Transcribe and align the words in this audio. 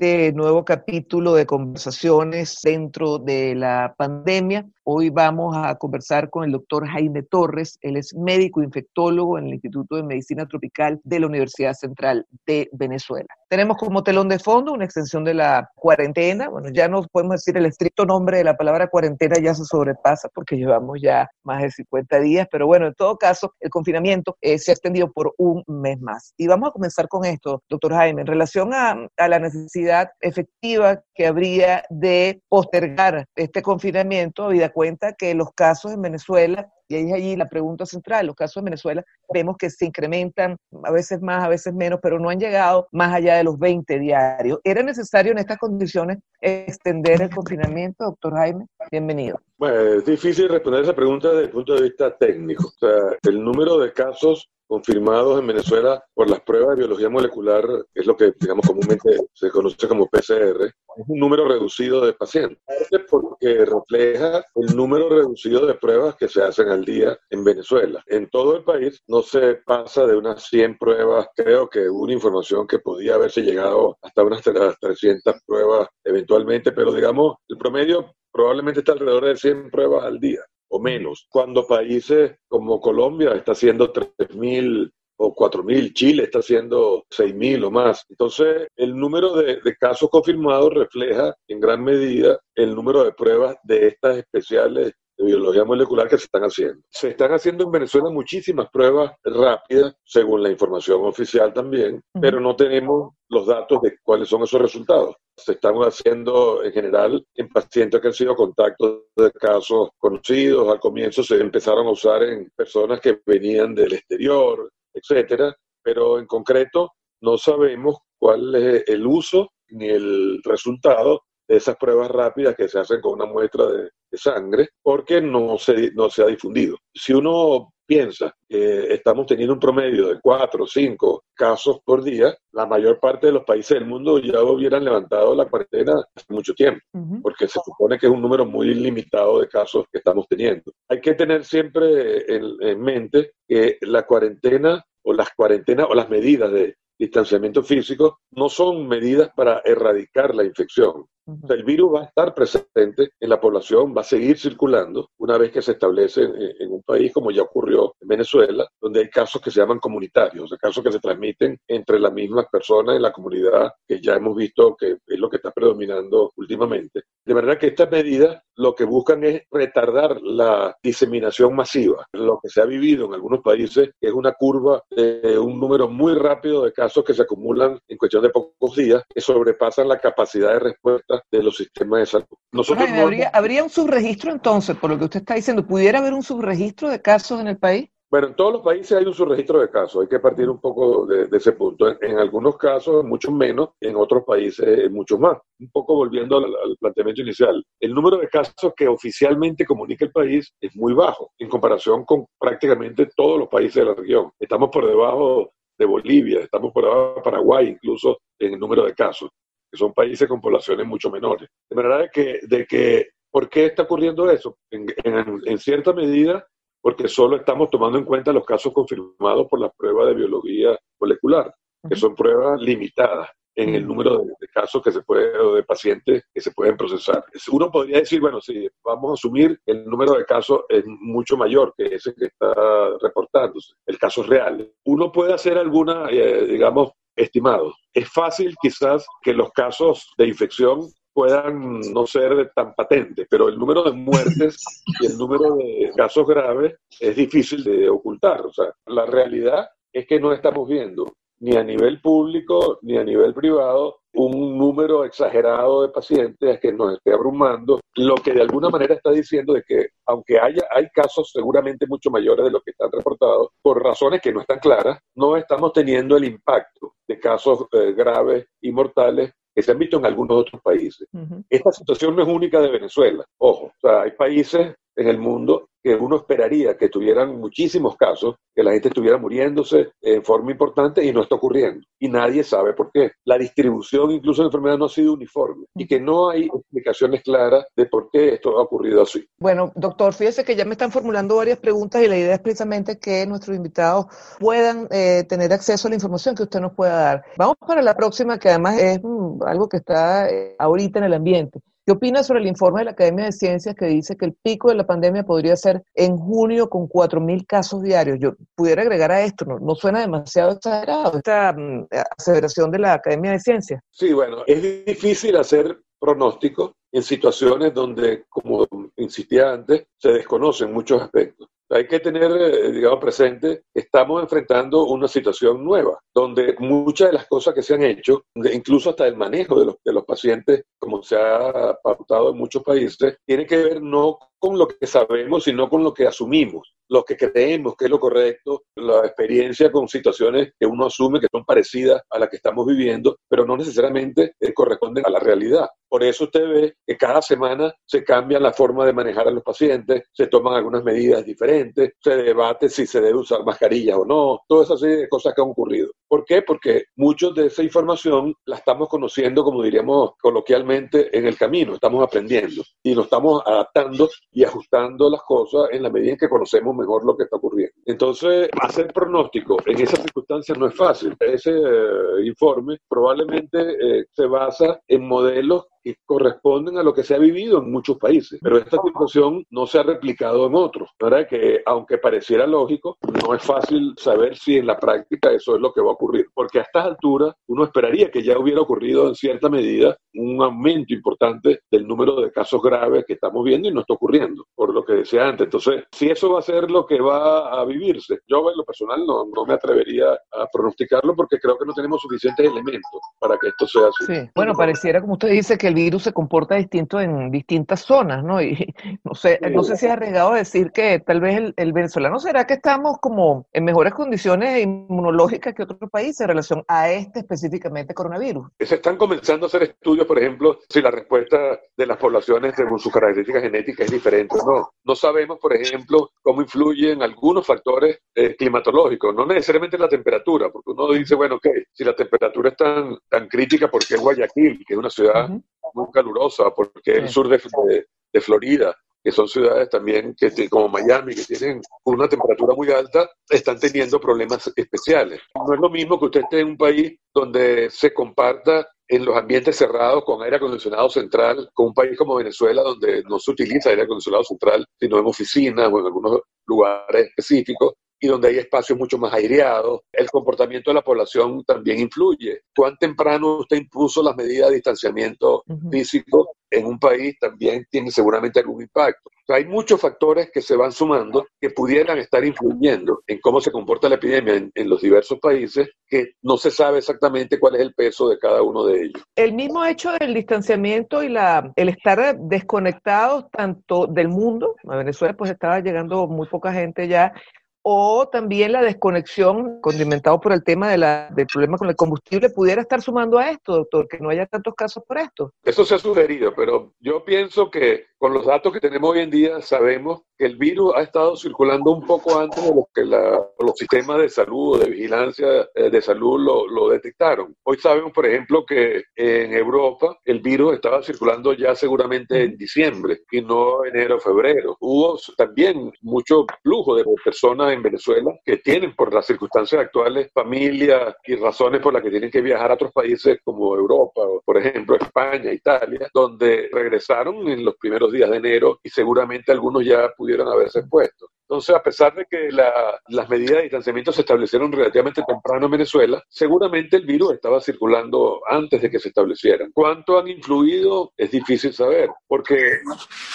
nuevo 0.00 0.64
capítulo 0.64 1.34
de 1.34 1.44
conversaciones 1.44 2.58
dentro 2.64 3.18
de 3.18 3.54
la 3.54 3.94
pandemia. 3.98 4.66
Hoy 4.82 5.10
vamos 5.10 5.54
a 5.54 5.74
conversar 5.74 6.30
con 6.30 6.42
el 6.42 6.52
doctor 6.52 6.88
Jaime 6.88 7.22
Torres. 7.22 7.78
Él 7.82 7.98
es 7.98 8.14
médico 8.14 8.62
infectólogo 8.62 9.38
en 9.38 9.46
el 9.46 9.52
Instituto 9.52 9.96
de 9.96 10.02
Medicina 10.02 10.46
Tropical 10.46 11.00
de 11.04 11.20
la 11.20 11.26
Universidad 11.26 11.74
Central 11.74 12.26
de 12.46 12.70
Venezuela. 12.72 13.28
Tenemos 13.48 13.76
como 13.76 14.02
telón 14.02 14.30
de 14.30 14.38
fondo 14.38 14.72
una 14.72 14.86
extensión 14.86 15.22
de 15.22 15.34
la 15.34 15.68
cuarentena. 15.74 16.48
Bueno, 16.48 16.70
ya 16.72 16.88
no 16.88 17.02
podemos 17.12 17.34
decir 17.34 17.58
el 17.58 17.66
estricto 17.66 18.06
nombre 18.06 18.38
de 18.38 18.44
la 18.44 18.56
palabra 18.56 18.88
cuarentena, 18.88 19.36
ya 19.38 19.52
se 19.52 19.64
sobrepasa 19.64 20.30
porque 20.34 20.56
llevamos 20.56 20.98
ya 21.02 21.28
más 21.44 21.60
de 21.60 21.70
50 21.70 22.20
días, 22.20 22.48
pero 22.50 22.66
bueno, 22.66 22.86
en 22.86 22.94
todo 22.94 23.18
caso, 23.18 23.52
el 23.60 23.68
confinamiento 23.68 24.38
eh, 24.40 24.58
se 24.58 24.70
ha 24.70 24.74
extendido 24.74 25.12
por 25.12 25.34
un 25.36 25.62
mes 25.66 26.00
más. 26.00 26.32
Y 26.38 26.46
vamos 26.46 26.70
a 26.70 26.72
comenzar 26.72 27.06
con 27.06 27.26
esto, 27.26 27.62
doctor 27.68 27.92
Jaime, 27.92 28.22
en 28.22 28.26
relación 28.26 28.72
a, 28.72 28.96
a 29.18 29.28
la 29.28 29.38
necesidad 29.38 29.89
efectiva 30.20 31.02
que 31.14 31.26
habría 31.26 31.84
de 31.90 32.42
postergar 32.48 33.26
este 33.34 33.62
confinamiento, 33.62 34.46
habida 34.46 34.70
cuenta 34.70 35.12
que 35.14 35.34
los 35.34 35.52
casos 35.54 35.92
en 35.92 36.02
Venezuela, 36.02 36.72
y 36.88 36.96
ahí 36.96 37.06
es 37.08 37.12
allí 37.12 37.36
la 37.36 37.48
pregunta 37.48 37.86
central, 37.86 38.26
los 38.26 38.36
casos 38.36 38.58
en 38.58 38.66
Venezuela 38.66 39.04
vemos 39.32 39.56
que 39.56 39.70
se 39.70 39.86
incrementan 39.86 40.56
a 40.82 40.90
veces 40.90 41.20
más, 41.20 41.44
a 41.44 41.48
veces 41.48 41.72
menos, 41.74 42.00
pero 42.02 42.18
no 42.18 42.30
han 42.30 42.38
llegado 42.38 42.88
más 42.92 43.14
allá 43.14 43.36
de 43.36 43.44
los 43.44 43.58
20 43.58 43.98
diarios. 43.98 44.58
¿Era 44.64 44.82
necesario 44.82 45.32
en 45.32 45.38
estas 45.38 45.58
condiciones 45.58 46.18
extender 46.40 47.22
el 47.22 47.30
confinamiento, 47.30 48.04
doctor 48.04 48.34
Jaime? 48.34 48.66
Bienvenido. 48.90 49.40
Bueno, 49.58 49.76
es 49.98 50.04
difícil 50.04 50.48
responder 50.48 50.82
esa 50.82 50.94
pregunta 50.94 51.28
desde 51.28 51.44
el 51.44 51.50
punto 51.50 51.74
de 51.74 51.82
vista 51.82 52.16
técnico. 52.16 52.66
O 52.66 52.78
sea, 52.78 53.18
el 53.22 53.42
número 53.42 53.78
de 53.78 53.92
casos 53.92 54.50
confirmados 54.70 55.40
en 55.40 55.48
Venezuela 55.48 56.02
por 56.14 56.30
las 56.30 56.40
pruebas 56.42 56.70
de 56.70 56.84
biología 56.84 57.10
molecular 57.10 57.64
es 57.92 58.06
lo 58.06 58.16
que, 58.16 58.32
digamos, 58.38 58.64
comúnmente 58.64 59.18
se 59.34 59.50
conoce 59.50 59.88
como 59.88 60.06
PCR. 60.06 60.64
Es 60.66 61.08
un 61.08 61.18
número 61.18 61.48
reducido 61.48 62.06
de 62.06 62.12
pacientes, 62.12 62.62
porque 63.10 63.64
refleja 63.64 64.44
el 64.54 64.76
número 64.76 65.08
reducido 65.08 65.66
de 65.66 65.74
pruebas 65.74 66.14
que 66.14 66.28
se 66.28 66.40
hacen 66.44 66.68
al 66.68 66.84
día 66.84 67.18
en 67.30 67.42
Venezuela. 67.42 68.00
En 68.06 68.30
todo 68.30 68.56
el 68.56 68.62
país 68.62 69.02
no 69.08 69.19
se 69.22 69.56
pasa 69.56 70.06
de 70.06 70.16
unas 70.16 70.44
100 70.44 70.78
pruebas. 70.78 71.28
Creo 71.34 71.68
que 71.68 71.88
hubo 71.88 72.02
una 72.04 72.12
información 72.12 72.66
que 72.66 72.78
podía 72.78 73.14
haberse 73.14 73.42
llegado 73.42 73.96
hasta 74.02 74.22
unas 74.22 74.42
300 74.42 75.36
pruebas 75.46 75.88
eventualmente, 76.04 76.72
pero 76.72 76.92
digamos, 76.92 77.36
el 77.48 77.58
promedio 77.58 78.14
probablemente 78.32 78.80
está 78.80 78.92
alrededor 78.92 79.26
de 79.26 79.36
100 79.36 79.70
pruebas 79.70 80.04
al 80.04 80.20
día 80.20 80.40
o 80.70 80.80
menos, 80.80 81.26
cuando 81.28 81.66
países 81.66 82.36
como 82.48 82.80
Colombia 82.80 83.32
está 83.32 83.52
haciendo 83.52 83.92
3.000 83.92 84.90
o 85.16 85.34
4.000, 85.34 85.92
Chile 85.92 86.22
está 86.24 86.38
haciendo 86.38 87.04
6.000 87.10 87.64
o 87.64 87.70
más. 87.70 88.06
Entonces, 88.08 88.68
el 88.76 88.96
número 88.96 89.34
de, 89.34 89.60
de, 89.60 89.76
casos 89.76 90.08
confirmados 90.08 90.72
refleja 90.72 91.34
en 91.48 91.60
gran 91.60 91.82
medida 91.82 92.38
el 92.54 92.74
número 92.74 93.04
de 93.04 93.12
pruebas 93.12 93.56
de 93.64 93.88
estas 93.88 94.18
especiales 94.18 94.92
de 95.20 95.26
biología 95.26 95.64
molecular 95.64 96.08
que 96.08 96.16
se 96.16 96.24
están 96.24 96.42
haciendo. 96.42 96.82
Se 96.88 97.10
están 97.10 97.32
haciendo 97.32 97.64
en 97.64 97.70
Venezuela 97.70 98.10
muchísimas 98.10 98.70
pruebas 98.70 99.12
rápidas, 99.22 99.94
según 100.04 100.42
la 100.42 100.50
información 100.50 101.04
oficial 101.04 101.52
también, 101.52 101.96
uh 101.96 101.98
-huh. 101.98 102.20
pero 102.20 102.40
no 102.40 102.56
tenemos 102.56 103.12
los 103.28 103.46
datos 103.46 103.82
de 103.82 103.98
cuáles 104.02 104.28
son 104.28 104.42
esos 104.42 104.60
resultados. 104.60 105.16
Se 105.36 105.52
están 105.52 105.74
haciendo 105.76 106.62
en 106.64 106.72
general 106.72 107.24
en 107.34 107.48
pacientes 107.48 108.00
que 108.00 108.08
han 108.08 108.14
sido 108.14 108.34
contactos 108.34 109.02
de 109.16 109.30
casos 109.32 109.90
conocidos. 109.98 110.68
Al 110.68 110.80
comienzo 110.80 111.22
se 111.22 111.36
empezaron 111.36 111.86
a 111.86 111.92
usar 111.92 112.22
en 112.22 112.50
personas 112.56 113.00
que 113.00 113.20
venían 113.26 113.74
del 113.74 113.92
exterior, 113.92 114.70
etcétera, 114.94 115.54
pero 115.82 116.18
en 116.18 116.26
concreto 116.26 116.92
no 117.22 117.36
sabemos 117.36 117.98
cuál 118.18 118.54
es 118.54 118.84
el 118.88 119.06
uso 119.06 119.50
ni 119.68 119.88
el 119.88 120.40
resultado 120.44 121.22
de 121.48 121.56
esas 121.56 121.76
pruebas 121.76 122.10
rápidas 122.10 122.54
que 122.56 122.68
se 122.68 122.78
hacen 122.78 123.00
con 123.00 123.14
una 123.14 123.26
muestra 123.26 123.66
de, 123.66 123.90
de 124.10 124.18
sangre, 124.18 124.68
porque 124.82 125.20
no 125.20 125.58
se, 125.58 125.92
no 125.92 126.08
se 126.10 126.22
ha 126.22 126.26
difundido. 126.26 126.76
Si 126.94 127.12
uno 127.12 127.72
piensa 127.86 128.32
que 128.48 128.94
estamos 128.94 129.26
teniendo 129.26 129.54
un 129.54 129.58
promedio 129.58 130.08
de 130.08 130.20
cuatro 130.20 130.62
o 130.62 130.66
cinco 130.66 131.24
casos 131.34 131.80
por 131.84 132.04
día, 132.04 132.32
la 132.52 132.64
mayor 132.64 133.00
parte 133.00 133.26
de 133.26 133.32
los 133.32 133.44
países 133.44 133.78
del 133.78 133.88
mundo 133.88 134.20
ya 134.20 134.40
hubieran 134.44 134.84
levantado 134.84 135.34
la 135.34 135.48
cuarentena 135.48 135.94
hace 136.14 136.26
mucho 136.32 136.54
tiempo, 136.54 136.80
uh 136.92 136.98
-huh. 137.00 137.22
porque 137.22 137.48
se 137.48 137.58
supone 137.64 137.98
que 137.98 138.06
es 138.06 138.12
un 138.12 138.22
número 138.22 138.46
muy 138.46 138.72
limitado 138.74 139.40
de 139.40 139.48
casos 139.48 139.86
que 139.90 139.98
estamos 139.98 140.26
teniendo. 140.28 140.70
Hay 140.88 141.00
que 141.00 141.14
tener 141.14 141.44
siempre 141.44 142.24
en, 142.32 142.44
en 142.60 142.80
mente 142.80 143.32
que 143.48 143.78
la 143.80 144.06
cuarentena 144.06 144.84
o 145.02 145.12
las 145.12 145.30
cuarentenas 145.34 145.88
o 145.90 145.94
las 145.94 146.08
medidas 146.08 146.52
de 146.52 146.76
distanciamiento 146.96 147.62
físico 147.62 148.20
no 148.30 148.48
son 148.48 148.86
medidas 148.86 149.30
para 149.34 149.62
erradicar 149.64 150.34
la 150.34 150.44
infección. 150.44 151.06
El 151.26 151.64
virus 151.64 151.94
va 151.94 152.00
a 152.00 152.04
estar 152.04 152.34
presente 152.34 153.10
en 153.20 153.28
la 153.28 153.40
población, 153.40 153.94
va 153.96 154.00
a 154.00 154.04
seguir 154.04 154.38
circulando 154.38 155.10
una 155.18 155.38
vez 155.38 155.52
que 155.52 155.62
se 155.62 155.72
establece 155.72 156.22
en, 156.22 156.72
un 156.72 156.82
país, 156.82 157.12
como 157.12 157.30
ya 157.30 157.42
ocurrió 157.42 157.94
en 158.00 158.08
Venezuela, 158.08 158.66
donde 158.80 159.00
hay 159.00 159.10
casos 159.10 159.40
que 159.40 159.50
se 159.50 159.60
llaman 159.60 159.78
comunitarios, 159.78 160.50
o 160.50 160.56
casos 160.56 160.82
que 160.82 160.92
se 160.92 160.98
transmiten 160.98 161.58
entre 161.68 162.00
las 162.00 162.12
mismas 162.12 162.46
personas 162.50 162.96
en 162.96 163.02
la 163.02 163.12
comunidad, 163.12 163.70
que 163.86 164.00
ya 164.00 164.14
hemos 164.14 164.34
visto 164.34 164.76
que 164.76 164.98
es 165.06 165.18
lo 165.18 165.28
que 165.28 165.36
está 165.36 165.50
predominando 165.50 166.32
últimamente. 166.36 167.02
De 167.24 167.34
manera 167.34 167.58
que 167.58 167.68
estas 167.68 167.90
medidas 167.90 168.42
lo 168.56 168.74
que 168.74 168.84
buscan 168.84 169.24
es 169.24 169.42
retardar 169.50 170.20
la 170.20 170.76
diseminación 170.82 171.54
masiva. 171.54 172.06
Lo 172.12 172.38
que 172.42 172.48
se 172.48 172.60
ha 172.60 172.66
vivido 172.66 173.06
en 173.06 173.14
algunos 173.14 173.40
países 173.40 173.90
es 174.00 174.12
una 174.12 174.32
curva 174.32 174.82
de 174.90 175.38
un 175.38 175.58
número 175.58 175.88
muy 175.88 176.14
rápido 176.14 176.64
de 176.64 176.72
casos 176.72 177.04
que 177.04 177.14
se 177.14 177.22
acumulan 177.22 177.78
en 177.88 177.96
cuestión 177.96 178.22
de 178.22 178.30
pocos 178.30 178.76
días, 178.76 179.02
que 179.08 179.20
sobrepasan 179.20 179.88
la 179.88 179.98
capacidad 179.98 180.52
de 180.52 180.58
respuesta 180.58 181.19
de 181.30 181.42
los 181.42 181.56
sistemas 181.56 182.00
de 182.00 182.06
salud. 182.06 182.26
Nosotros 182.52 182.84
Jaime, 182.84 182.98
no... 182.98 183.04
¿habría, 183.04 183.28
¿Habría 183.28 183.64
un 183.64 183.70
subregistro 183.70 184.32
entonces, 184.32 184.76
por 184.76 184.90
lo 184.90 184.98
que 184.98 185.04
usted 185.04 185.20
está 185.20 185.34
diciendo? 185.34 185.66
¿Pudiera 185.66 185.98
haber 185.98 186.14
un 186.14 186.22
subregistro 186.22 186.88
de 186.88 187.00
casos 187.00 187.40
en 187.40 187.48
el 187.48 187.58
país? 187.58 187.90
Bueno, 188.10 188.26
en 188.26 188.34
todos 188.34 188.54
los 188.54 188.62
países 188.62 188.98
hay 188.98 189.04
un 189.04 189.14
subregistro 189.14 189.60
de 189.60 189.70
casos, 189.70 190.02
hay 190.02 190.08
que 190.08 190.18
partir 190.18 190.50
un 190.50 190.60
poco 190.60 191.06
de, 191.06 191.28
de 191.28 191.36
ese 191.36 191.52
punto. 191.52 191.88
En, 191.88 191.96
en, 192.10 192.18
algunos 192.18 192.56
casos, 192.56 193.04
mucho 193.04 193.30
menos, 193.30 193.68
en 193.80 193.94
otros 193.94 194.24
países, 194.24 194.90
mucho 194.90 195.16
más. 195.16 195.38
Un 195.60 195.70
poco 195.70 195.94
volviendo 195.94 196.38
al, 196.38 196.46
al, 196.46 196.76
planteamiento 196.80 197.22
inicial, 197.22 197.64
el 197.78 197.94
número 197.94 198.16
de 198.18 198.28
casos 198.28 198.72
que 198.76 198.88
oficialmente 198.88 199.64
comunica 199.64 200.04
el 200.04 200.10
país 200.10 200.52
es 200.60 200.74
muy 200.74 200.92
bajo 200.92 201.30
en 201.38 201.48
comparación 201.48 202.04
con 202.04 202.26
prácticamente 202.36 203.08
todos 203.14 203.38
los 203.38 203.48
países 203.48 203.76
de 203.76 203.84
la 203.84 203.94
región. 203.94 204.32
Estamos 204.40 204.70
por 204.70 204.88
debajo 204.88 205.52
de 205.78 205.86
Bolivia, 205.86 206.40
estamos 206.40 206.72
por 206.72 206.84
debajo 206.84 207.14
de 207.14 207.22
Paraguay, 207.22 207.68
incluso 207.68 208.18
en 208.40 208.54
el 208.54 208.58
número 208.58 208.84
de 208.84 208.94
casos, 208.94 209.30
que 209.70 209.78
son 209.78 209.92
países 209.92 210.28
con 210.28 210.40
poblaciones 210.40 210.86
mucho 210.86 211.10
menores. 211.10 211.48
De 211.68 211.76
manera 211.76 211.98
de 211.98 212.10
que, 212.10 212.40
de 212.42 212.66
que 212.66 213.10
¿por 213.30 213.48
qué 213.48 213.66
está 213.66 213.84
ocurriendo 213.84 214.30
eso? 214.30 214.58
en, 214.70 214.86
en, 215.04 215.40
en 215.44 215.58
cierta 215.58 215.92
medida, 215.92 216.46
porque 216.80 217.08
solo 217.08 217.36
estamos 217.36 217.70
tomando 217.70 217.98
en 217.98 218.04
cuenta 218.04 218.32
los 218.32 218.44
casos 218.44 218.72
confirmados 218.72 219.46
por 219.48 219.60
la 219.60 219.70
prueba 219.70 220.06
de 220.06 220.14
biología 220.14 220.78
molecular, 220.98 221.54
que 221.88 221.96
son 221.96 222.14
pruebas 222.14 222.60
limitadas 222.60 223.28
en 223.56 223.74
el 223.74 223.86
número 223.86 224.18
de, 224.18 224.32
de, 224.40 224.48
casos 224.48 224.82
que 224.82 224.92
se 224.92 225.02
puede, 225.02 225.36
o 225.38 225.54
de 225.54 225.62
pacientes 225.64 226.24
que 226.32 226.40
se 226.40 226.52
pueden 226.52 226.76
procesar. 226.76 227.24
Uno 227.50 227.70
podría 227.70 227.98
decir, 227.98 228.20
bueno, 228.20 228.40
sí, 228.40 228.68
vamos 228.82 229.10
a 229.10 229.14
asumir 229.14 229.60
que 229.64 229.72
el 229.72 229.84
número 229.84 230.14
de 230.14 230.24
casos 230.24 230.62
es 230.68 230.84
mucho 230.86 231.36
mayor 231.36 231.74
que 231.76 231.94
ese 231.94 232.14
que 232.14 232.26
está 232.26 232.96
reportándose, 233.00 233.74
el 233.86 233.98
caso 233.98 234.22
real. 234.22 234.72
Uno 234.84 235.12
puede 235.12 235.34
hacer 235.34 235.58
alguna, 235.58 236.08
eh, 236.10 236.46
digamos, 236.46 236.92
estimado. 237.20 237.74
Es 237.92 238.10
fácil 238.10 238.54
quizás 238.60 239.06
que 239.22 239.32
los 239.32 239.50
casos 239.50 240.12
de 240.16 240.28
infección 240.28 240.88
puedan 241.12 241.80
no 241.92 242.06
ser 242.06 242.52
tan 242.54 242.74
patentes, 242.74 243.26
pero 243.28 243.48
el 243.48 243.58
número 243.58 243.82
de 243.82 243.92
muertes 243.92 244.82
y 245.00 245.06
el 245.06 245.18
número 245.18 245.56
de 245.56 245.90
casos 245.96 246.26
graves 246.26 246.74
es 246.98 247.16
difícil 247.16 247.64
de 247.64 247.88
ocultar. 247.88 248.40
O 248.46 248.52
sea, 248.52 248.72
la 248.86 249.06
realidad 249.06 249.68
es 249.92 250.06
que 250.06 250.20
no 250.20 250.32
estamos 250.32 250.68
viendo 250.68 251.12
ni 251.40 251.56
a 251.56 251.64
nivel 251.64 252.00
público 252.00 252.78
ni 252.82 252.96
a 252.96 253.04
nivel 253.04 253.34
privado 253.34 253.99
un 254.12 254.58
número 254.58 255.04
exagerado 255.04 255.82
de 255.82 255.88
pacientes 255.88 256.60
que 256.60 256.72
nos 256.72 256.94
esté 256.94 257.12
abrumando, 257.12 257.80
lo 257.96 258.16
que 258.16 258.32
de 258.32 258.42
alguna 258.42 258.68
manera 258.68 258.94
está 258.94 259.10
diciendo 259.10 259.52
de 259.52 259.62
que 259.62 259.88
aunque 260.06 260.38
haya 260.38 260.62
hay 260.70 260.88
casos 260.90 261.30
seguramente 261.32 261.86
mucho 261.86 262.10
mayores 262.10 262.44
de 262.44 262.50
los 262.50 262.62
que 262.62 262.72
están 262.72 262.90
reportados, 262.92 263.48
por 263.62 263.82
razones 263.82 264.20
que 264.20 264.32
no 264.32 264.40
están 264.40 264.58
claras, 264.58 264.98
no 265.14 265.36
estamos 265.36 265.72
teniendo 265.72 266.16
el 266.16 266.24
impacto 266.24 266.94
de 267.06 267.18
casos 267.18 267.66
eh, 267.72 267.92
graves 267.92 268.46
y 268.60 268.72
mortales 268.72 269.32
que 269.54 269.62
se 269.62 269.72
han 269.72 269.78
visto 269.78 269.98
en 269.98 270.06
algunos 270.06 270.38
otros 270.38 270.62
países. 270.62 271.08
Esta 271.48 271.72
situación 271.72 272.14
no 272.14 272.22
es 272.22 272.28
única 272.28 272.60
de 272.60 272.70
Venezuela. 272.70 273.24
Ojo, 273.38 273.66
o 273.66 273.80
sea, 273.80 274.02
hay 274.02 274.12
países 274.12 274.74
en 274.96 275.08
el 275.08 275.18
mundo 275.18 275.69
que 275.82 275.94
uno 275.94 276.16
esperaría 276.16 276.76
que 276.76 276.88
tuvieran 276.88 277.38
muchísimos 277.38 277.96
casos, 277.96 278.36
que 278.54 278.62
la 278.62 278.72
gente 278.72 278.88
estuviera 278.88 279.18
muriéndose 279.18 279.92
en 280.00 280.22
forma 280.22 280.50
importante 280.50 281.04
y 281.04 281.12
no 281.12 281.22
está 281.22 281.36
ocurriendo. 281.36 281.84
Y 281.98 282.08
nadie 282.08 282.44
sabe 282.44 282.72
por 282.72 282.90
qué. 282.92 283.12
La 283.24 283.38
distribución 283.38 284.10
incluso 284.10 284.42
de 284.42 284.46
enfermedad 284.46 284.78
no 284.78 284.86
ha 284.86 284.88
sido 284.88 285.14
uniforme 285.14 285.66
y 285.74 285.86
que 285.86 286.00
no 286.00 286.30
hay 286.30 286.44
explicaciones 286.44 287.22
claras 287.22 287.64
de 287.74 287.86
por 287.86 288.10
qué 288.10 288.34
esto 288.34 288.58
ha 288.58 288.62
ocurrido 288.62 289.02
así. 289.02 289.26
Bueno, 289.38 289.72
doctor, 289.74 290.12
fíjese 290.12 290.44
que 290.44 290.56
ya 290.56 290.64
me 290.64 290.72
están 290.72 290.90
formulando 290.90 291.36
varias 291.36 291.58
preguntas 291.58 292.02
y 292.02 292.08
la 292.08 292.16
idea 292.16 292.34
es 292.34 292.40
precisamente 292.40 292.98
que 292.98 293.26
nuestros 293.26 293.56
invitados 293.56 294.06
puedan 294.38 294.88
eh, 294.90 295.24
tener 295.28 295.52
acceso 295.52 295.88
a 295.88 295.90
la 295.90 295.96
información 295.96 296.34
que 296.34 296.42
usted 296.42 296.60
nos 296.60 296.74
pueda 296.74 296.96
dar. 296.96 297.24
Vamos 297.36 297.56
para 297.58 297.82
la 297.82 297.96
próxima, 297.96 298.38
que 298.38 298.48
además 298.48 298.78
es 298.78 299.00
mm, 299.02 299.42
algo 299.44 299.68
que 299.68 299.78
está 299.78 300.28
eh, 300.28 300.54
ahorita 300.58 300.98
en 300.98 301.04
el 301.04 301.14
ambiente. 301.14 301.60
¿Qué 301.86 301.92
opina 301.92 302.22
sobre 302.22 302.40
el 302.40 302.46
informe 302.46 302.80
de 302.80 302.84
la 302.86 302.90
Academia 302.90 303.24
de 303.24 303.32
Ciencias 303.32 303.74
que 303.74 303.86
dice 303.86 304.16
que 304.16 304.26
el 304.26 304.34
pico 304.34 304.68
de 304.68 304.74
la 304.74 304.86
pandemia 304.86 305.24
podría 305.24 305.56
ser 305.56 305.82
en 305.94 306.16
junio 306.16 306.68
con 306.68 306.88
4.000 306.88 307.46
casos 307.46 307.82
diarios? 307.82 308.18
Yo 308.20 308.34
pudiera 308.54 308.82
agregar 308.82 309.10
a 309.10 309.22
esto, 309.22 309.44
¿no, 309.44 309.74
suena 309.74 310.00
demasiado 310.00 310.52
exagerado 310.52 311.16
esta 311.16 311.52
mm, 311.52 311.86
aceleración 312.18 312.70
de 312.70 312.78
la 312.78 312.94
Academia 312.94 313.32
de 313.32 313.40
Ciencias? 313.40 313.82
Sí, 313.90 314.12
bueno, 314.12 314.44
es 314.46 314.84
difícil 314.84 315.36
hacer 315.36 315.80
pronóstico 315.98 316.76
en 316.92 317.02
situaciones 317.02 317.72
donde, 317.72 318.24
como 318.28 318.66
insistía 318.96 319.52
antes, 319.52 319.86
se 319.96 320.10
desconocen 320.10 320.72
muchos 320.72 321.00
aspectos. 321.00 321.48
Hay 321.72 321.86
que 321.86 322.00
tener, 322.00 322.30
eh, 322.32 322.72
digamos, 322.72 322.98
presente, 322.98 323.62
estamos 323.72 324.20
enfrentando 324.22 324.84
una 324.86 325.06
situación 325.06 325.64
nueva, 325.64 326.00
donde 326.12 326.56
muchas 326.58 327.08
de 327.08 327.14
las 327.14 327.26
cosas 327.26 327.54
que 327.54 327.62
se 327.62 327.74
han 327.74 327.84
hecho, 327.84 328.24
incluso 328.34 328.90
hasta 328.90 329.06
el 329.06 329.16
manejo 329.16 329.58
de 329.60 329.66
los, 329.66 329.76
de 329.84 329.92
los 329.92 330.04
pacientes, 330.04 330.64
como 330.78 331.00
se 331.02 331.16
ha 331.16 331.78
pautado 331.82 332.30
en 332.30 332.38
muchos 332.38 332.64
países, 332.64 333.18
tiene 333.24 333.46
que 333.46 333.56
ver 333.56 333.82
no 333.82 334.18
con 334.40 334.58
lo 334.58 334.66
que 334.66 334.86
sabemos, 334.86 335.44
sino 335.44 335.68
con 335.68 335.84
lo 335.84 335.92
que 335.92 336.06
asumimos, 336.06 336.74
lo 336.88 337.04
que 337.04 337.16
creemos 337.16 337.76
que 337.76 337.84
es 337.84 337.90
lo 337.90 338.00
correcto, 338.00 338.64
la 338.74 339.06
experiencia 339.06 339.70
con 339.70 339.86
situaciones 339.86 340.54
que 340.58 340.66
uno 340.66 340.86
asume 340.86 341.20
que 341.20 341.28
son 341.30 341.44
parecidas 341.44 342.02
a 342.10 342.18
las 342.18 342.28
que 342.30 342.36
estamos 342.36 342.66
viviendo, 342.66 343.18
pero 343.28 343.44
no 343.44 343.56
necesariamente 343.56 344.34
eh, 344.40 344.52
corresponden 344.54 345.04
a 345.06 345.10
la 345.10 345.20
realidad. 345.20 345.68
Por 345.88 346.02
eso 346.02 346.24
usted 346.24 346.48
ve 346.48 346.74
que 346.86 346.96
cada 346.96 347.20
semana 347.20 347.72
se 347.84 348.02
cambia 348.02 348.40
la 348.40 348.52
forma 348.52 348.86
de 348.86 348.92
manejar 348.92 349.28
a 349.28 349.30
los 349.30 349.42
pacientes, 349.42 350.04
se 350.12 350.26
toman 350.28 350.54
algunas 350.54 350.82
medidas 350.82 351.24
diferentes, 351.24 351.92
se 352.02 352.16
debate 352.16 352.68
si 352.68 352.86
se 352.86 353.00
debe 353.00 353.18
usar 353.18 353.44
mascarillas 353.44 353.98
o 353.98 354.04
no, 354.04 354.40
todas 354.48 354.70
esas 354.70 355.08
cosas 355.08 355.34
que 355.34 355.42
han 355.42 355.48
ocurrido. 355.48 355.90
¿Por 356.08 356.24
qué? 356.24 356.42
Porque 356.42 356.84
muchos 356.96 357.34
de 357.34 357.46
esa 357.46 357.62
información 357.62 358.34
la 358.46 358.56
estamos 358.56 358.88
conociendo, 358.88 359.44
como 359.44 359.62
diríamos 359.62 360.12
coloquialmente, 360.20 361.16
en 361.16 361.26
el 361.26 361.36
camino, 361.36 361.74
estamos 361.74 362.02
aprendiendo 362.02 362.62
y 362.82 362.94
nos 362.94 363.04
estamos 363.04 363.42
adaptando 363.44 364.08
y 364.32 364.44
ajustando 364.44 365.10
las 365.10 365.22
cosas 365.22 365.68
en 365.72 365.82
la 365.82 365.90
medida 365.90 366.12
en 366.12 366.18
que 366.18 366.28
conocemos 366.28 366.74
mejor 366.76 367.04
lo 367.04 367.16
que 367.16 367.24
está 367.24 367.36
ocurriendo. 367.36 367.74
Entonces, 367.84 368.48
hacer 368.60 368.92
pronóstico 368.92 369.56
en 369.66 369.80
esas 369.80 370.00
circunstancias 370.00 370.56
no 370.56 370.66
es 370.66 370.74
fácil. 370.74 371.16
Ese 371.18 371.50
eh, 371.50 372.26
informe 372.26 372.78
probablemente 372.88 373.58
eh, 373.58 374.06
se 374.10 374.26
basa 374.26 374.80
en 374.86 375.06
modelos 375.06 375.66
que 375.82 375.96
corresponden 376.04 376.78
a 376.78 376.82
lo 376.82 376.92
que 376.92 377.02
se 377.02 377.14
ha 377.14 377.18
vivido 377.18 377.58
en 377.58 377.70
muchos 377.70 377.98
países, 377.98 378.38
pero 378.42 378.58
esta 378.58 378.78
situación 378.82 379.44
no 379.50 379.66
se 379.66 379.78
ha 379.78 379.82
replicado 379.82 380.46
en 380.46 380.54
otros. 380.54 380.90
¿verdad? 381.00 381.26
Que 381.28 381.62
aunque 381.66 381.98
pareciera 381.98 382.46
lógico, 382.46 382.98
no 383.22 383.34
es 383.34 383.42
fácil 383.42 383.94
saber 383.96 384.36
si 384.36 384.58
en 384.58 384.66
la 384.66 384.78
práctica 384.78 385.30
eso 385.30 385.54
es 385.54 385.60
lo 385.60 385.72
que 385.72 385.80
va 385.80 385.90
a 385.90 385.94
ocurrir, 385.94 386.26
porque 386.34 386.58
a 386.58 386.62
estas 386.62 386.86
alturas 386.86 387.34
uno 387.48 387.64
esperaría 387.64 388.10
que 388.10 388.22
ya 388.22 388.38
hubiera 388.38 388.60
ocurrido 388.60 389.08
en 389.08 389.14
cierta 389.14 389.48
medida 389.48 389.96
un 390.14 390.42
aumento 390.42 390.92
importante 390.94 391.60
del 391.70 391.86
número 391.86 392.20
de 392.20 392.32
casos 392.32 392.60
graves 392.62 393.04
que 393.06 393.14
estamos 393.14 393.44
viendo 393.44 393.68
y 393.68 393.72
no 393.72 393.80
está 393.80 393.94
ocurriendo, 393.94 394.46
por 394.54 394.74
lo 394.74 394.84
que 394.84 394.94
decía 394.94 395.26
antes. 395.26 395.46
Entonces, 395.46 395.84
si 395.92 396.10
eso 396.10 396.32
va 396.32 396.40
a 396.40 396.42
ser 396.42 396.70
lo 396.70 396.84
que 396.84 397.00
va 397.00 397.60
a 397.60 397.64
vivirse, 397.64 398.20
yo 398.28 398.50
en 398.50 398.56
lo 398.56 398.64
personal 398.64 399.04
no, 399.06 399.24
no 399.34 399.44
me 399.46 399.54
atrevería 399.54 400.12
a 400.12 400.46
pronosticarlo 400.52 401.14
porque 401.14 401.38
creo 401.38 401.56
que 401.56 401.64
no 401.64 401.72
tenemos 401.72 402.00
suficientes 402.00 402.46
elementos 402.46 403.00
para 403.18 403.36
que 403.38 403.48
esto 403.48 403.66
sea 403.66 403.82
así. 403.88 404.14
Sí, 404.14 404.30
bueno, 404.34 404.52
pareciera 404.54 405.00
como 405.00 405.14
usted 405.14 405.30
dice 405.30 405.56
que 405.56 405.69
el 405.70 405.74
virus 405.74 406.02
se 406.02 406.12
comporta 406.12 406.56
distinto 406.56 407.00
en 407.00 407.30
distintas 407.30 407.80
zonas, 407.80 408.22
¿no? 408.22 408.40
Y 408.50 408.74
no 409.04 409.14
sé, 409.14 409.38
no 409.52 409.62
sé 409.62 409.76
si 409.76 409.86
ha 409.86 409.92
arriesgado 409.92 410.34
decir 410.34 410.72
que 410.72 410.98
tal 410.98 411.20
vez 411.20 411.52
el, 411.56 411.72
venezolano 411.72 412.18
será 412.18 412.46
que 412.46 412.54
estamos 412.54 412.98
como 413.00 413.46
en 413.52 413.64
mejores 413.64 413.94
condiciones 413.94 414.62
inmunológicas 414.62 415.54
que 415.54 415.62
otros 415.62 415.90
países 415.90 416.22
en 416.22 416.28
relación 416.28 416.64
a 416.66 416.90
este 416.90 417.20
específicamente 417.20 417.94
coronavirus. 417.94 418.48
Se 418.58 418.74
están 418.74 418.96
comenzando 418.96 419.46
a 419.46 419.48
hacer 419.48 419.62
estudios, 419.62 420.06
por 420.06 420.18
ejemplo, 420.18 420.58
si 420.68 420.82
la 420.82 420.90
respuesta 420.90 421.60
de 421.76 421.86
las 421.86 421.96
poblaciones 421.96 422.54
según 422.56 422.80
sus 422.80 422.92
características 422.92 423.42
genéticas 423.42 423.86
es 423.86 423.92
diferente 423.92 424.36
o 424.40 424.50
no. 424.50 424.70
No 424.84 424.94
sabemos, 424.96 425.38
por 425.38 425.54
ejemplo, 425.54 426.10
cómo 426.22 426.42
influyen 426.42 427.02
algunos 427.02 427.46
factores 427.46 428.00
eh, 428.14 428.34
climatológicos, 428.36 429.14
no 429.14 429.26
necesariamente 429.26 429.78
la 429.78 429.88
temperatura, 429.88 430.50
porque 430.50 430.72
uno 430.72 430.92
dice, 430.92 431.14
bueno, 431.14 431.36
ok, 431.36 431.46
si 431.72 431.84
la 431.84 431.94
temperatura 431.94 432.50
es 432.50 432.56
tan, 432.56 432.98
tan 433.08 433.28
crítica, 433.28 433.70
porque 433.70 433.94
es 433.94 434.00
Guayaquil, 434.00 434.64
que 434.66 434.74
es 434.74 434.78
una 434.78 434.90
ciudad 434.90 435.30
muy 435.74 435.86
calurosa, 435.92 436.50
porque 436.50 436.92
el 436.92 437.08
sur 437.08 437.28
de, 437.28 437.86
de, 438.12 438.20
Florida, 438.20 438.76
que 439.02 439.12
son 439.12 439.28
ciudades 439.28 439.68
también 439.70 440.14
que 440.14 440.48
como 440.48 440.68
Miami, 440.68 441.14
que 441.14 441.24
tienen 441.24 441.60
una 441.84 442.08
temperatura 442.08 442.54
muy 442.54 442.70
alta, 442.70 443.08
están 443.28 443.58
teniendo 443.58 444.00
problemas 444.00 444.52
especiales. 444.54 445.20
No 445.34 445.54
es 445.54 445.60
lo 445.60 445.70
mismo 445.70 445.98
que 445.98 446.06
usted 446.06 446.20
esté 446.20 446.40
en 446.40 446.48
un 446.48 446.56
país 446.56 446.98
donde 447.14 447.70
se 447.70 447.92
comparta 447.94 448.66
en 448.90 449.04
los 449.04 449.16
ambientes 449.16 449.56
cerrados 449.56 450.04
con 450.04 450.20
aire 450.22 450.36
acondicionado 450.36 450.90
central, 450.90 451.48
con 451.54 451.68
un 451.68 451.74
país 451.74 451.96
como 451.96 452.16
Venezuela 452.16 452.62
donde 452.62 453.04
no 453.04 453.20
se 453.20 453.30
utiliza 453.30 453.70
aire 453.70 453.82
acondicionado 453.82 454.24
central, 454.24 454.66
sino 454.78 454.98
en 454.98 455.06
oficinas 455.06 455.70
o 455.72 455.78
en 455.78 455.86
algunos 455.86 456.20
lugares 456.44 457.06
específicos, 457.06 457.74
y 458.00 458.08
donde 458.08 458.28
hay 458.28 458.38
espacios 458.38 458.78
mucho 458.78 458.98
más 458.98 459.12
aireados. 459.12 459.80
El 459.92 460.10
comportamiento 460.10 460.70
de 460.70 460.76
la 460.76 460.82
población 460.82 461.44
también 461.44 461.78
influye. 461.78 462.42
Cuán 462.56 462.76
temprano 462.78 463.38
usted 463.38 463.58
impuso 463.58 464.02
las 464.02 464.16
medidas 464.16 464.48
de 464.48 464.56
distanciamiento 464.56 465.44
físico 465.70 466.32
en 466.50 466.66
un 466.66 466.78
país 466.78 467.16
también 467.18 467.66
tiene 467.70 467.90
seguramente 467.90 468.40
algún 468.40 468.62
impacto. 468.62 469.10
hay 469.28 469.44
muchos 469.44 469.80
factores 469.80 470.30
que 470.32 470.42
se 470.42 470.56
van 470.56 470.72
sumando 470.72 471.28
que 471.40 471.50
pudieran 471.50 471.98
estar 471.98 472.24
influyendo 472.24 473.02
en 473.06 473.20
cómo 473.20 473.40
se 473.40 473.52
comporta 473.52 473.88
la 473.88 473.94
epidemia 473.94 474.34
en, 474.34 474.50
en, 474.52 474.68
los 474.68 474.82
diversos 474.82 475.20
países, 475.20 475.68
que 475.86 476.14
no 476.22 476.36
se 476.36 476.50
sabe 476.50 476.78
exactamente 476.78 477.38
cuál 477.38 477.54
es 477.54 477.60
el 477.60 477.72
peso 477.74 478.08
de 478.08 478.18
cada 478.18 478.42
uno 478.42 478.64
de 478.64 478.82
ellos. 478.82 479.04
El 479.14 479.34
mismo 479.34 479.64
hecho 479.64 479.92
del 479.92 480.14
distanciamiento 480.14 481.04
y 481.04 481.08
la, 481.08 481.52
el 481.54 481.68
estar 481.68 482.18
desconectados 482.18 483.30
tanto 483.30 483.86
del 483.86 484.08
mundo, 484.08 484.56
a 484.68 484.76
Venezuela 484.76 485.14
pues 485.14 485.30
estaba 485.30 485.60
llegando 485.60 486.08
muy 486.08 486.26
poca 486.26 486.52
gente 486.52 486.88
ya, 486.88 487.12
o 487.62 488.08
también 488.08 488.52
la 488.52 488.62
desconexión, 488.62 489.60
condimentado 489.60 490.20
por 490.20 490.32
el 490.32 490.42
tema 490.42 490.68
de 490.70 490.78
la, 490.78 491.08
del 491.10 491.26
problema 491.26 491.58
con 491.58 491.68
el 491.68 491.76
combustible, 491.76 492.30
pudiera 492.30 492.62
estar 492.62 492.80
sumando 492.80 493.18
a 493.18 493.30
esto, 493.30 493.54
doctor, 493.54 493.86
que 493.88 493.98
no 493.98 494.08
haya 494.08 494.26
tantos 494.26 494.54
casos 494.54 494.82
por 494.86 494.98
esto. 494.98 495.32
Eso 495.44 495.64
se 495.64 495.74
ha 495.74 495.78
sugerido, 495.78 496.32
pero 496.34 496.72
yo 496.80 497.04
pienso 497.04 497.50
que 497.50 497.89
con 498.00 498.14
los 498.14 498.24
datos 498.24 498.50
que 498.50 498.60
tenemos 498.60 498.92
hoy 498.92 499.00
en 499.00 499.10
día 499.10 499.42
sabemos 499.42 500.00
que 500.16 500.24
el 500.24 500.36
virus 500.36 500.72
ha 500.74 500.80
estado 500.80 501.16
circulando 501.16 501.70
un 501.70 501.84
poco 501.84 502.18
antes 502.18 502.42
de 502.42 502.54
lo 502.54 502.66
que 502.74 502.82
los 502.82 503.56
sistemas 503.56 503.98
de 503.98 504.08
salud 504.08 504.54
o 504.54 504.58
de 504.58 504.70
vigilancia 504.70 505.48
eh, 505.54 505.68
de 505.68 505.82
salud 505.82 506.18
lo, 506.18 506.46
lo, 506.46 506.70
detectaron. 506.70 507.36
Hoy 507.42 507.58
sabemos, 507.58 507.92
por 507.92 508.06
ejemplo, 508.06 508.44
que 508.46 508.84
en 508.96 509.34
Europa 509.34 509.98
el 510.04 510.20
virus 510.20 510.54
estaba 510.54 510.82
circulando 510.82 511.34
ya 511.34 511.54
seguramente 511.54 512.22
en 512.22 512.38
diciembre 512.38 513.00
y 513.10 513.20
no 513.20 513.66
enero 513.66 514.00
febrero. 514.00 514.56
Hubo 514.60 514.98
también 515.16 515.70
mucho 515.82 516.26
flujo 516.42 516.76
de 516.76 516.84
personas 517.04 517.52
en 517.52 517.62
Venezuela 517.62 518.12
que 518.24 518.38
tienen 518.38 518.74
por 518.74 518.94
las 518.94 519.06
circunstancias 519.06 519.60
actuales 519.60 520.10
familias 520.14 520.94
y 521.04 521.16
razones 521.16 521.60
por 521.60 521.74
las 521.74 521.82
que 521.82 521.90
tienen 521.90 522.10
que 522.10 522.22
viajar 522.22 522.50
a 522.50 522.54
otros 522.54 522.72
países 522.72 523.18
como 523.24 523.54
Europa 523.54 524.00
o 524.02 524.22
por 524.24 524.38
ejemplo 524.38 524.76
España, 524.76 525.32
Italia, 525.32 525.88
donde 525.92 526.48
regresaron 526.50 527.28
en 527.28 527.44
los 527.44 527.56
primeros 527.56 527.89
días 527.92 528.10
de 528.10 528.16
enero 528.16 528.60
y 528.62 528.70
seguramente 528.70 529.32
algunos 529.32 529.64
ya 529.64 529.90
pudieron 529.96 530.28
haberse 530.28 530.62
puesto. 530.64 531.08
Entonces, 531.22 531.54
a 531.54 531.62
pesar 531.62 531.94
de 531.94 532.06
que 532.10 532.28
las 532.32 533.08
medidas 533.08 533.36
de 533.36 533.42
distanciamiento 533.42 533.92
se 533.92 534.00
establecieron 534.00 534.50
relativamente 534.50 535.04
temprano 535.06 535.46
en 535.46 535.52
Venezuela, 535.52 536.02
seguramente 536.08 536.76
el 536.76 536.84
virus 536.84 537.12
estaba 537.12 537.40
circulando 537.40 538.20
antes 538.28 538.60
de 538.60 538.68
que 538.68 538.80
se 538.80 538.88
establecieran. 538.88 539.52
¿Cuánto 539.54 539.96
han 539.96 540.08
influido? 540.08 540.92
Es 540.96 541.12
difícil 541.12 541.52
saber, 541.52 541.88
porque 542.08 542.58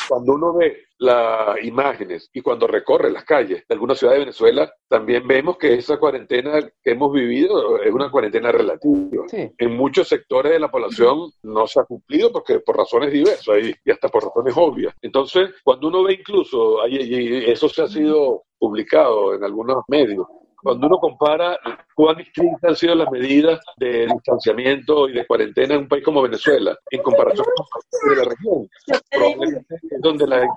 cuando 0.08 0.36
uno 0.36 0.53
ve 0.53 0.85
las 0.97 1.63
imágenes 1.63 2.29
y 2.33 2.41
cuando 2.41 2.67
recorre 2.67 3.11
las 3.11 3.25
calles 3.25 3.63
de 3.67 3.73
alguna 3.73 3.95
ciudad 3.95 4.13
de 4.13 4.19
Venezuela, 4.19 4.71
también 4.87 5.27
vemos 5.27 5.57
que 5.57 5.73
esa 5.73 5.97
cuarentena 5.97 6.61
que 6.61 6.91
hemos 6.91 7.11
vivido 7.11 7.81
es 7.81 7.91
una 7.91 8.09
cuarentena 8.09 8.51
relativa. 8.51 9.25
En 9.31 9.75
muchos 9.75 10.07
sectores 10.07 10.53
de 10.53 10.59
la 10.59 10.71
población 10.71 11.31
no 11.43 11.67
se 11.67 11.79
ha 11.79 11.83
cumplido 11.83 12.31
porque 12.31 12.59
por 12.59 12.77
razones 12.77 13.11
diversas 13.11 13.57
y, 13.61 13.91
hasta 13.91 14.09
por 14.09 14.23
razones 14.23 14.53
obvias. 14.55 14.93
Entonces, 15.01 15.51
cuando 15.63 15.87
uno 15.87 16.03
ve 16.03 16.13
incluso, 16.13 16.87
y 16.87 17.49
eso 17.49 17.67
se 17.69 17.83
ha 17.83 17.87
sido 17.87 18.43
publicado 18.57 19.35
en 19.35 19.43
algunos 19.43 19.83
medios, 19.87 20.25
Cuando 20.65 20.88
uno 20.88 20.98
compara 20.98 21.60
cuán 21.93 22.19
estrictas 22.19 22.72
han 22.72 22.75
sido 22.75 22.95
las 22.95 23.12
medidas 23.12 23.60
de 23.77 24.07
distanciamiento 24.07 25.07
y 25.07 25.13
de 25.13 25.27
cuarentena 25.27 25.75
en 25.75 25.81
un 25.81 25.88
país 25.88 26.03
como 26.03 26.24
Venezuela, 26.24 26.75
en 26.89 27.03
comparación 27.03 27.45
con 27.55 28.17
la 28.17 28.24
región, 28.24 28.67
probablemente 29.12 29.75
es 29.75 30.01
donde 30.01 30.25
la, 30.25 30.48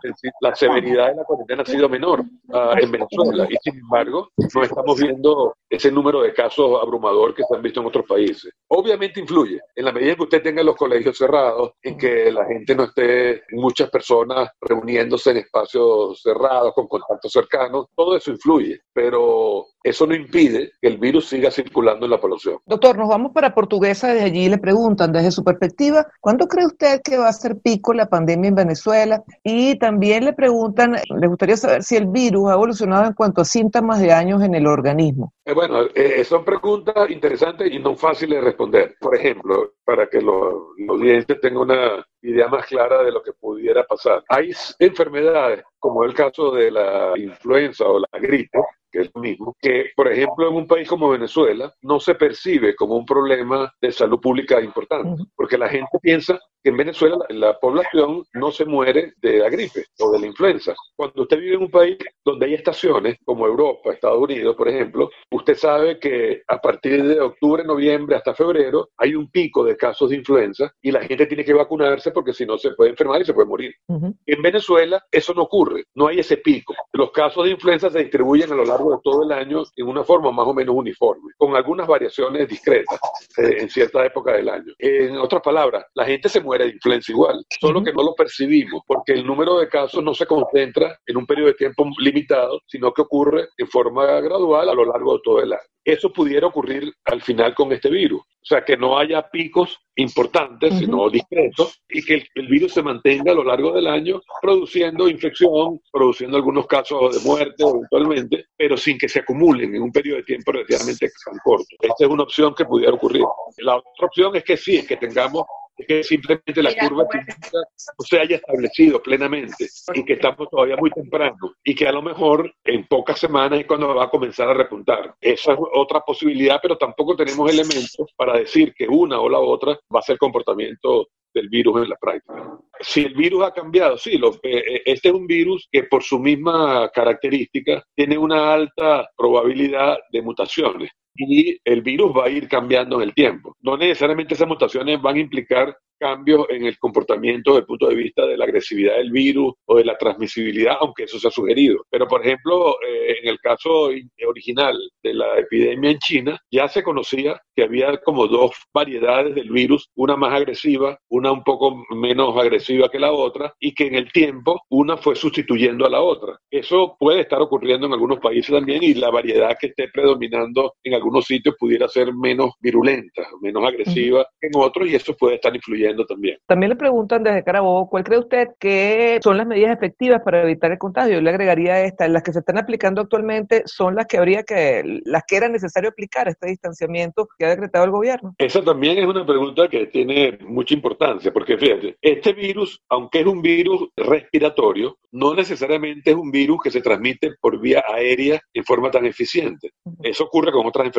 la 0.41 0.55
severidad 0.55 1.09
de 1.09 1.17
la 1.17 1.25
cuarentena 1.25 1.63
ha 1.63 1.67
sido 1.67 1.91
menor 1.91 2.21
uh, 2.21 2.79
en 2.81 2.91
Venezuela. 2.91 3.47
Y 3.51 3.57
sin 3.63 3.81
embargo, 3.81 4.31
no 4.55 4.63
estamos 4.63 4.99
viendo 4.99 5.55
ese 5.69 5.93
número 5.93 6.23
de 6.23 6.33
casos 6.33 6.81
abrumador 6.83 7.35
que 7.35 7.45
se 7.45 7.55
han 7.55 7.61
visto 7.61 7.81
en 7.81 7.89
otros 7.89 8.07
países. 8.07 8.51
Obviamente 8.69 9.21
influye, 9.21 9.61
en 9.77 9.85
la 9.85 9.93
medida 9.93 10.15
que 10.15 10.23
usted 10.23 10.43
tenga 10.43 10.63
los 10.63 10.75
colegios 10.75 11.19
cerrados, 11.19 11.73
en 11.83 11.99
que 11.99 12.33
la 12.33 12.47
gente 12.47 12.75
no 12.75 12.85
esté, 12.85 13.43
muchas 13.51 13.91
personas 13.91 14.49
reuniéndose 14.59 15.33
en 15.33 15.37
espacios 15.37 16.23
cerrados, 16.23 16.73
con 16.73 16.89
contactos 16.89 17.31
cercanos, 17.31 17.89
todo 17.95 18.17
eso 18.17 18.31
influye, 18.31 18.81
pero 18.95 19.67
eso 19.89 20.07
no 20.07 20.15
impide 20.15 20.73
que 20.81 20.89
el 20.89 20.99
virus 20.99 21.29
siga 21.29 21.51
circulando 21.51 22.07
en 22.07 22.11
la 22.11 22.21
población. 22.21 22.59
Doctor, 22.67 22.97
nos 22.99 23.09
vamos 23.09 23.33
para 23.33 23.55
Portuguesa, 23.55 24.13
desde 24.13 24.27
allí 24.27 24.49
le 24.49 24.59
preguntan, 24.59 25.13
desde 25.13 25.31
su 25.31 25.45
perspectiva, 25.45 26.07
¿cuándo 26.21 26.47
cree 26.47 26.67
usted 26.67 27.01
que 27.03 27.19
va 27.19 27.29
a 27.29 27.33
ser 27.33 27.57
pico 27.63 27.93
la 27.93 28.09
pandemia 28.09 28.49
en 28.49 28.55
Venezuela? 28.55 29.23
Y 29.43 29.79
también 29.79 30.25
le 30.25 30.33
preguntan, 30.33 30.97
le 31.09 31.27
gustaría 31.27 31.57
saber 31.57 31.83
si 31.83 31.97
el 31.97 32.07
virus 32.07 32.51
ha 32.51 32.55
evolucionado 32.55 33.07
en 33.07 33.15
cuanto 33.15 33.43
a 33.43 33.45
síntomas 33.45 34.01
de 34.01 34.13
años 34.13 34.43
en 34.43 34.55
el 34.55 34.67
organismo. 34.67 35.33
Eh, 35.45 35.55
bueno, 35.55 35.83
eh, 35.95 36.23
son 36.25 36.45
preguntas 36.45 37.11
interesantes 37.11 37.73
y 37.73 37.79
no 37.79 37.95
fáciles 37.95 38.39
de 38.39 38.45
responder. 38.45 38.97
Por 39.01 39.15
ejemplo, 39.17 39.73
para 39.85 40.07
que 40.09 40.21
los, 40.21 40.55
los 40.77 40.99
clientes 40.99 41.41
tengan 41.41 41.63
una 41.63 42.07
idea 42.23 42.49
más 42.49 42.67
clara 42.67 43.03
de 43.03 43.13
lo 43.13 43.23
que 43.23 43.33
pudiera 43.33 43.85
pasar. 43.85 44.23
Hay 44.29 44.51
enfermedades, 44.79 45.65
como 45.79 46.05
el 46.05 46.15
caso 46.15 46.51
de 46.51 46.71
la 46.71 47.13
influenza 47.17 47.85
o 47.85 48.01
la 48.01 48.19
gripe, 48.19 48.59
que 48.91 49.01
es 49.01 49.11
lo 49.15 49.21
mismo, 49.21 49.57
que 49.61 49.91
por 49.95 50.11
ejemplo 50.11 50.49
en 50.49 50.55
un 50.55 50.67
país 50.67 50.89
como 50.89 51.11
Venezuela 51.11 51.73
no 51.83 52.01
se 52.01 52.15
percibe 52.15 52.75
como 52.75 52.97
un 52.97 53.05
problema 53.05 53.73
de 53.81 53.93
salud 53.93 54.21
pública 54.21 54.61
importante, 54.61 55.25
porque 55.37 55.59
la 55.59 55.69
gente 55.69 55.99
piensa 56.01 56.39
en 56.69 56.77
Venezuela 56.77 57.17
la, 57.31 57.59
población 57.59 58.25
no 58.35 58.51
se 58.51 58.65
muere 58.65 59.15
de 59.21 59.39
la 59.39 59.49
gripe 59.49 59.85
o 59.99 60.13
de 60.13 60.21
la 60.21 60.27
influenza. 60.27 60.75
Cuando 60.97 61.23
usted 61.23 61.39
vive 61.39 61.57
en 61.57 61.63
un 61.63 61.71
país 61.71 61.97
donde 62.25 62.47
hay 62.47 62.55
estaciones, 62.55 63.17
como 63.25 63.47
Europa, 63.47 63.93
Estados 63.93 64.23
Unidos, 64.23 64.55
por 64.57 64.69
ejemplo, 64.69 65.11
usted 65.31 65.57
sabe 65.57 65.99
que 65.99 66.43
a 66.47 66.59
partir 66.59 67.05
de 67.05 67.21
octubre, 67.21 67.65
noviembre 67.65 68.17
hasta 68.17 68.35
febrero 68.35 68.91
hay 68.97 69.15
un 69.15 69.31
pico 69.31 69.65
de 69.65 69.77
casos 69.77 70.11
de 70.11 70.17
influenza 70.17 70.73
y 70.83 70.91
la 70.91 71.03
gente 71.03 71.27
tiene 71.27 71.45
que 71.45 71.53
vacunarse 71.53 72.11
porque 72.11 72.33
si 72.33 72.47
no 72.47 72.59
se 72.59 72.71
puede 72.73 72.91
enfermar 72.91 73.21
y 73.21 73.25
se 73.25 73.35
puede 73.35 73.49
morir. 73.49 73.75
En 73.89 74.43
Venezuela 74.43 75.05
eso 75.11 75.35
no 75.35 75.43
ocurre, 75.43 75.85
no 75.95 76.09
hay 76.09 76.21
ese 76.21 76.37
pico. 76.37 76.75
Los 76.93 77.11
casos 77.11 77.45
de 77.45 77.51
influenza 77.51 77.91
se 77.91 78.01
distribuyen 78.01 78.53
a 78.53 78.57
lo 78.57 78.65
largo 78.65 78.93
de 78.93 78.99
todo 79.03 79.25
el 79.25 79.33
año 79.33 79.63
en 79.77 79.87
una 79.87 80.05
forma 80.05 80.31
más 80.31 80.47
o 80.47 80.55
menos 80.55 80.75
uniforme, 80.75 81.33
con 81.37 81.57
algunas 81.57 81.87
variaciones 81.87 82.49
discretas 82.49 82.99
eh, 83.39 83.57
en 83.61 83.71
cierta 83.71 84.05
época 84.05 84.33
del 84.33 84.49
año. 84.49 84.73
En 84.79 85.17
otras 85.17 85.43
palabras, 85.43 85.85
la 85.95 86.05
gente 86.05 86.29
se 86.29 86.41
muere 86.41 86.58
de 86.65 86.73
influenza 86.73 87.13
igual, 87.13 87.45
solo 87.61 87.83
que 87.83 87.93
no 87.93 88.03
lo 88.03 88.15
percibimos, 88.15 88.83
porque 88.87 89.13
el 89.13 89.27
número 89.27 89.59
de 89.59 89.69
casos 89.69 90.03
no 90.03 90.15
se 90.15 90.27
concentra 90.27 90.99
en 91.07 91.17
un 91.17 91.27
periodo 91.27 91.49
de 91.49 91.55
tiempo 91.55 91.89
limitado, 91.99 92.61
sino 92.67 92.93
que 92.93 93.03
ocurre 93.03 93.49
en 93.57 93.69
forma 93.69 94.07
gradual 94.21 94.69
a 94.69 94.75
lo 94.75 94.85
largo 94.85 95.15
de 95.15 95.21
todo 95.25 95.43
el 95.43 95.53
año. 95.53 95.63
Eso 95.85 96.13
pudiera 96.13 96.47
ocurrir 96.47 96.93
al 97.07 97.23
final 97.23 97.55
con 97.55 97.73
este 97.73 97.89
virus. 97.89 98.21
O 98.21 98.47
sea, 98.49 98.63
que 98.63 98.77
no 98.77 98.99
haya 98.99 99.23
picos 99.31 99.79
importantes, 99.97 100.79
sino 100.79 101.09
discretos, 101.09 101.83
y 101.89 102.03
que 102.03 102.23
el, 102.35 102.47
virus 102.47 102.73
se 102.75 102.83
mantenga 102.83 103.33
a 103.33 103.35
lo 103.35 103.43
largo 103.43 103.73
del 103.73 103.87
año 103.87 104.21
produciendo 104.41 105.09
infección, 105.09 105.81
produciendo 105.91 106.37
algunos 106.37 106.67
casos 106.67 107.17
de 107.17 107.29
muerte 107.29 107.63
eventualmente, 107.63 108.47
pero 108.57 108.77
sin 108.77 108.99
que 108.99 109.09
se 109.09 109.21
acumulen 109.21 109.75
en 109.75 109.83
un 109.83 109.91
periodo 109.91 110.19
de 110.19 110.25
tiempo 110.25 110.53
relativamente 110.53 111.11
tan 111.25 111.39
corto. 111.43 111.67
Esta 111.81 112.05
es 112.05 112.11
una 112.11 112.23
opción 112.23 112.55
que 112.55 112.65
pudiera 112.65 112.93
ocurrir. 112.93 113.25
La 113.59 113.77
otra 113.77 114.07
opción 114.07 114.37
es 114.37 114.45
que 114.45 114.57
sí, 114.57 114.77
es 114.77 114.87
que 114.87 114.97
tengamos 114.97 115.45
que 115.87 116.03
simplemente 116.03 116.63
la 116.63 116.75
curva 116.75 117.05
no 117.13 118.05
se 118.05 118.19
haya 118.19 118.37
establecido 118.37 119.03
plenamente 119.03 119.69
y 119.95 120.05
que 120.05 120.15
estamos 120.15 120.49
todavía 120.51 120.77
muy 120.77 120.91
temprano 120.91 121.55
y 121.63 121.75
que 121.75 121.87
a 121.87 121.93
lo 121.93 122.03
mejor 122.03 122.53
en 122.65 122.87
pocas 122.87 123.19
semanas 123.19 123.61
es 123.61 123.67
cuando 123.67 123.95
va 123.95 124.05
a 124.05 124.11
comenzar 124.11 124.49
a 124.49 124.55
repuntar. 124.55 125.15
Esa 125.21 125.53
es 125.53 125.59
otra 125.75 126.01
posibilidad, 126.01 126.59
pero 126.61 126.77
tampoco 126.77 127.17
tenemos 127.17 127.51
elementos 127.51 128.13
para 128.17 128.39
decir 128.39 128.75
que 128.75 128.87
una 128.89 129.21
o 129.21 129.29
la 129.29 129.39
otra 129.39 129.79
va 129.95 130.01
a 130.01 130.03
ser 130.03 130.19
comportamiento 130.19 131.09
del 131.33 131.49
virus 131.49 131.83
en 131.83 131.91
la 131.91 131.97
práctica. 131.97 132.59
Si 132.81 133.05
el 133.05 133.15
virus 133.15 133.45
ha 133.45 133.53
cambiado, 133.53 133.99
sí, 133.99 134.17
lo, 134.17 134.35
eh, 134.35 134.39
eh, 134.43 134.83
este 134.87 135.09
es 135.09 135.15
un 135.15 135.27
virus 135.27 135.69
que 135.71 135.85
por 135.85 136.03
su 136.03 136.19
misma 136.19 136.89
característica 136.91 137.83
tiene 137.95 138.17
una 138.17 138.53
alta 138.53 139.09
probabilidad 139.17 139.99
de 140.11 140.23
mutaciones 140.23 140.91
y 141.19 141.59
el 141.65 141.83
virus 141.83 142.17
va 142.17 142.27
a 142.27 142.31
ir 142.31 142.49
cambiando 142.49 142.97
en 142.97 143.09
el 143.09 143.15
tiempo. 143.15 143.57
No 143.61 143.77
necesariamente 143.77 144.35
esas 144.35 144.49
mutaciones 144.49 145.03
van 145.03 145.17
a 145.17 145.21
implicar 145.21 145.77
cambios 145.99 146.47
en 146.49 146.65
el 146.65 146.79
comportamiento 146.79 147.51
desde 147.51 147.61
el 147.61 147.67
punto 147.67 147.89
de 147.89 147.97
vista 147.97 148.25
de 148.25 148.37
la 148.37 148.45
agresividad 148.45 148.97
del 148.97 149.11
virus 149.11 149.55
o 149.67 149.77
de 149.77 149.85
la 149.85 149.99
transmisibilidad, 149.99 150.77
aunque 150.81 151.05
eso 151.05 151.19
se 151.19 151.29
ha 151.29 151.31
sugerido. 151.31 151.85
Pero, 151.91 152.07
por 152.07 152.25
ejemplo, 152.25 152.77
eh, 152.87 153.17
en 153.23 153.29
el 153.29 153.39
caso 153.41 153.91
original 154.27 154.77
de 155.03 155.15
la 155.15 155.39
epidemia 155.39 155.91
en 155.91 155.99
China, 155.99 156.39
ya 156.51 156.69
se 156.69 156.83
conocía 156.83 157.41
que 157.55 157.65
había 157.65 157.97
como 157.99 158.27
dos 158.29 158.53
variedades 158.73 159.35
del 159.35 159.51
virus, 159.51 159.91
una 159.97 160.17
más 160.17 160.33
agresiva, 160.33 160.99
una 161.09 161.33
un 161.33 161.43
poco 161.43 161.85
menos 161.91 162.37
agresiva 162.37 162.89
que 162.89 163.01
la 163.01 163.13
otra, 163.13 163.53
y 163.59 163.75
que 163.75 163.87
en 163.87 163.97
el 163.97 164.13
tiempo 164.13 164.63
una 164.71 164.97
fue 164.97 165.17
sustituyendo 165.17 165.85
a 165.85 165.91
la 165.91 166.01
otra. 166.01 166.39
Eso 166.51 166.97
puede 166.99 167.23
estar 167.23 167.41
ocurriendo 167.41 167.87
en 167.87 167.93
algunos 167.93 168.21
países 168.21 168.55
también 168.55 168.83
y 168.83 168.95
la 168.95 169.11
variedad 169.11 169.57
que 169.61 169.69
esté 169.69 169.89
predominando 169.89 170.75
en 170.85 170.95
algunos 170.95 171.08
sitios 171.27 171.55
pudiera 171.59 171.89
ser 171.89 172.15
menos 172.15 172.53
virulenta, 172.61 173.23
menos 173.41 173.65
agresiva 173.67 174.27
en 174.41 174.51
otros 174.55 174.89
y 174.89 174.95
eso 174.95 175.15
puede 175.17 175.37
estar 175.37 175.55
influyendo 175.55 176.05
también. 176.07 176.39
También 176.47 176.71
le 176.71 176.77
preguntan 176.77 177.23
desde 177.23 177.45
Carabobo, 177.45 177.89
¿cuál 177.89 178.05
cree 178.05 178.19
usted 178.19 178.49
que 178.59 179.19
son 179.23 179.37
las 179.37 179.47
medidas 179.47 179.77
efectivas 179.77 180.23
para 180.25 180.43
evitar 180.43 180.71
el 180.73 180.79
contagio? 180.79 181.15
Yo 181.15 181.21
le 181.21 181.31
agregaría 181.31 181.85
esta, 181.85 182.09
las 182.09 182.23
que 182.23 182.33
se 182.33 182.41
están 182.41 182.59
aplicando 182.59 183.01
actualmente 183.01 183.63
son 183.67 183.95
las 183.95 184.07
que 184.07 184.19
habría 184.19 184.43
que, 184.43 184.83
las 185.05 185.23
que 185.27 185.37
era 185.37 185.49
necesario 185.49 185.91
aplicar 185.91 186.29
este 186.29 186.49
distanciamiento 186.49 187.29
que 187.39 187.45
ha 187.45 187.51
decretado 187.51 187.85
el 187.85 187.91
gobierno. 187.91 188.35
Esa 188.39 188.63
también 188.63 188.99
es 188.99 189.07
una 189.07 189.27
pregunta 189.27 189.69
que 189.69 189.87
tiene 189.87 190.39
mucha 190.47 190.75
importancia, 190.75 191.33
porque 191.33 191.57
fíjate, 191.57 191.97
este 192.01 192.33
virus, 192.33 192.81
aunque 192.89 193.21
es 193.21 193.27
un 193.27 193.43
virus 193.43 193.89
respiratorio, 193.97 194.97
no 195.13 195.35
necesariamente 195.35 196.11
es 196.11 196.17
un 196.17 196.31
virus 196.31 196.59
que 196.63 196.71
se 196.71 196.81
transmite 196.81 197.33
por 197.41 197.61
vía 197.61 197.83
aérea 197.89 198.41
en 198.53 198.65
forma 198.65 198.91
tan 198.91 199.07
eficiente. 199.07 199.71
Eso 200.03 200.25
ocurre 200.25 200.53
con 200.53 200.67
otras 200.67 200.87
enfermedades. 200.87 200.98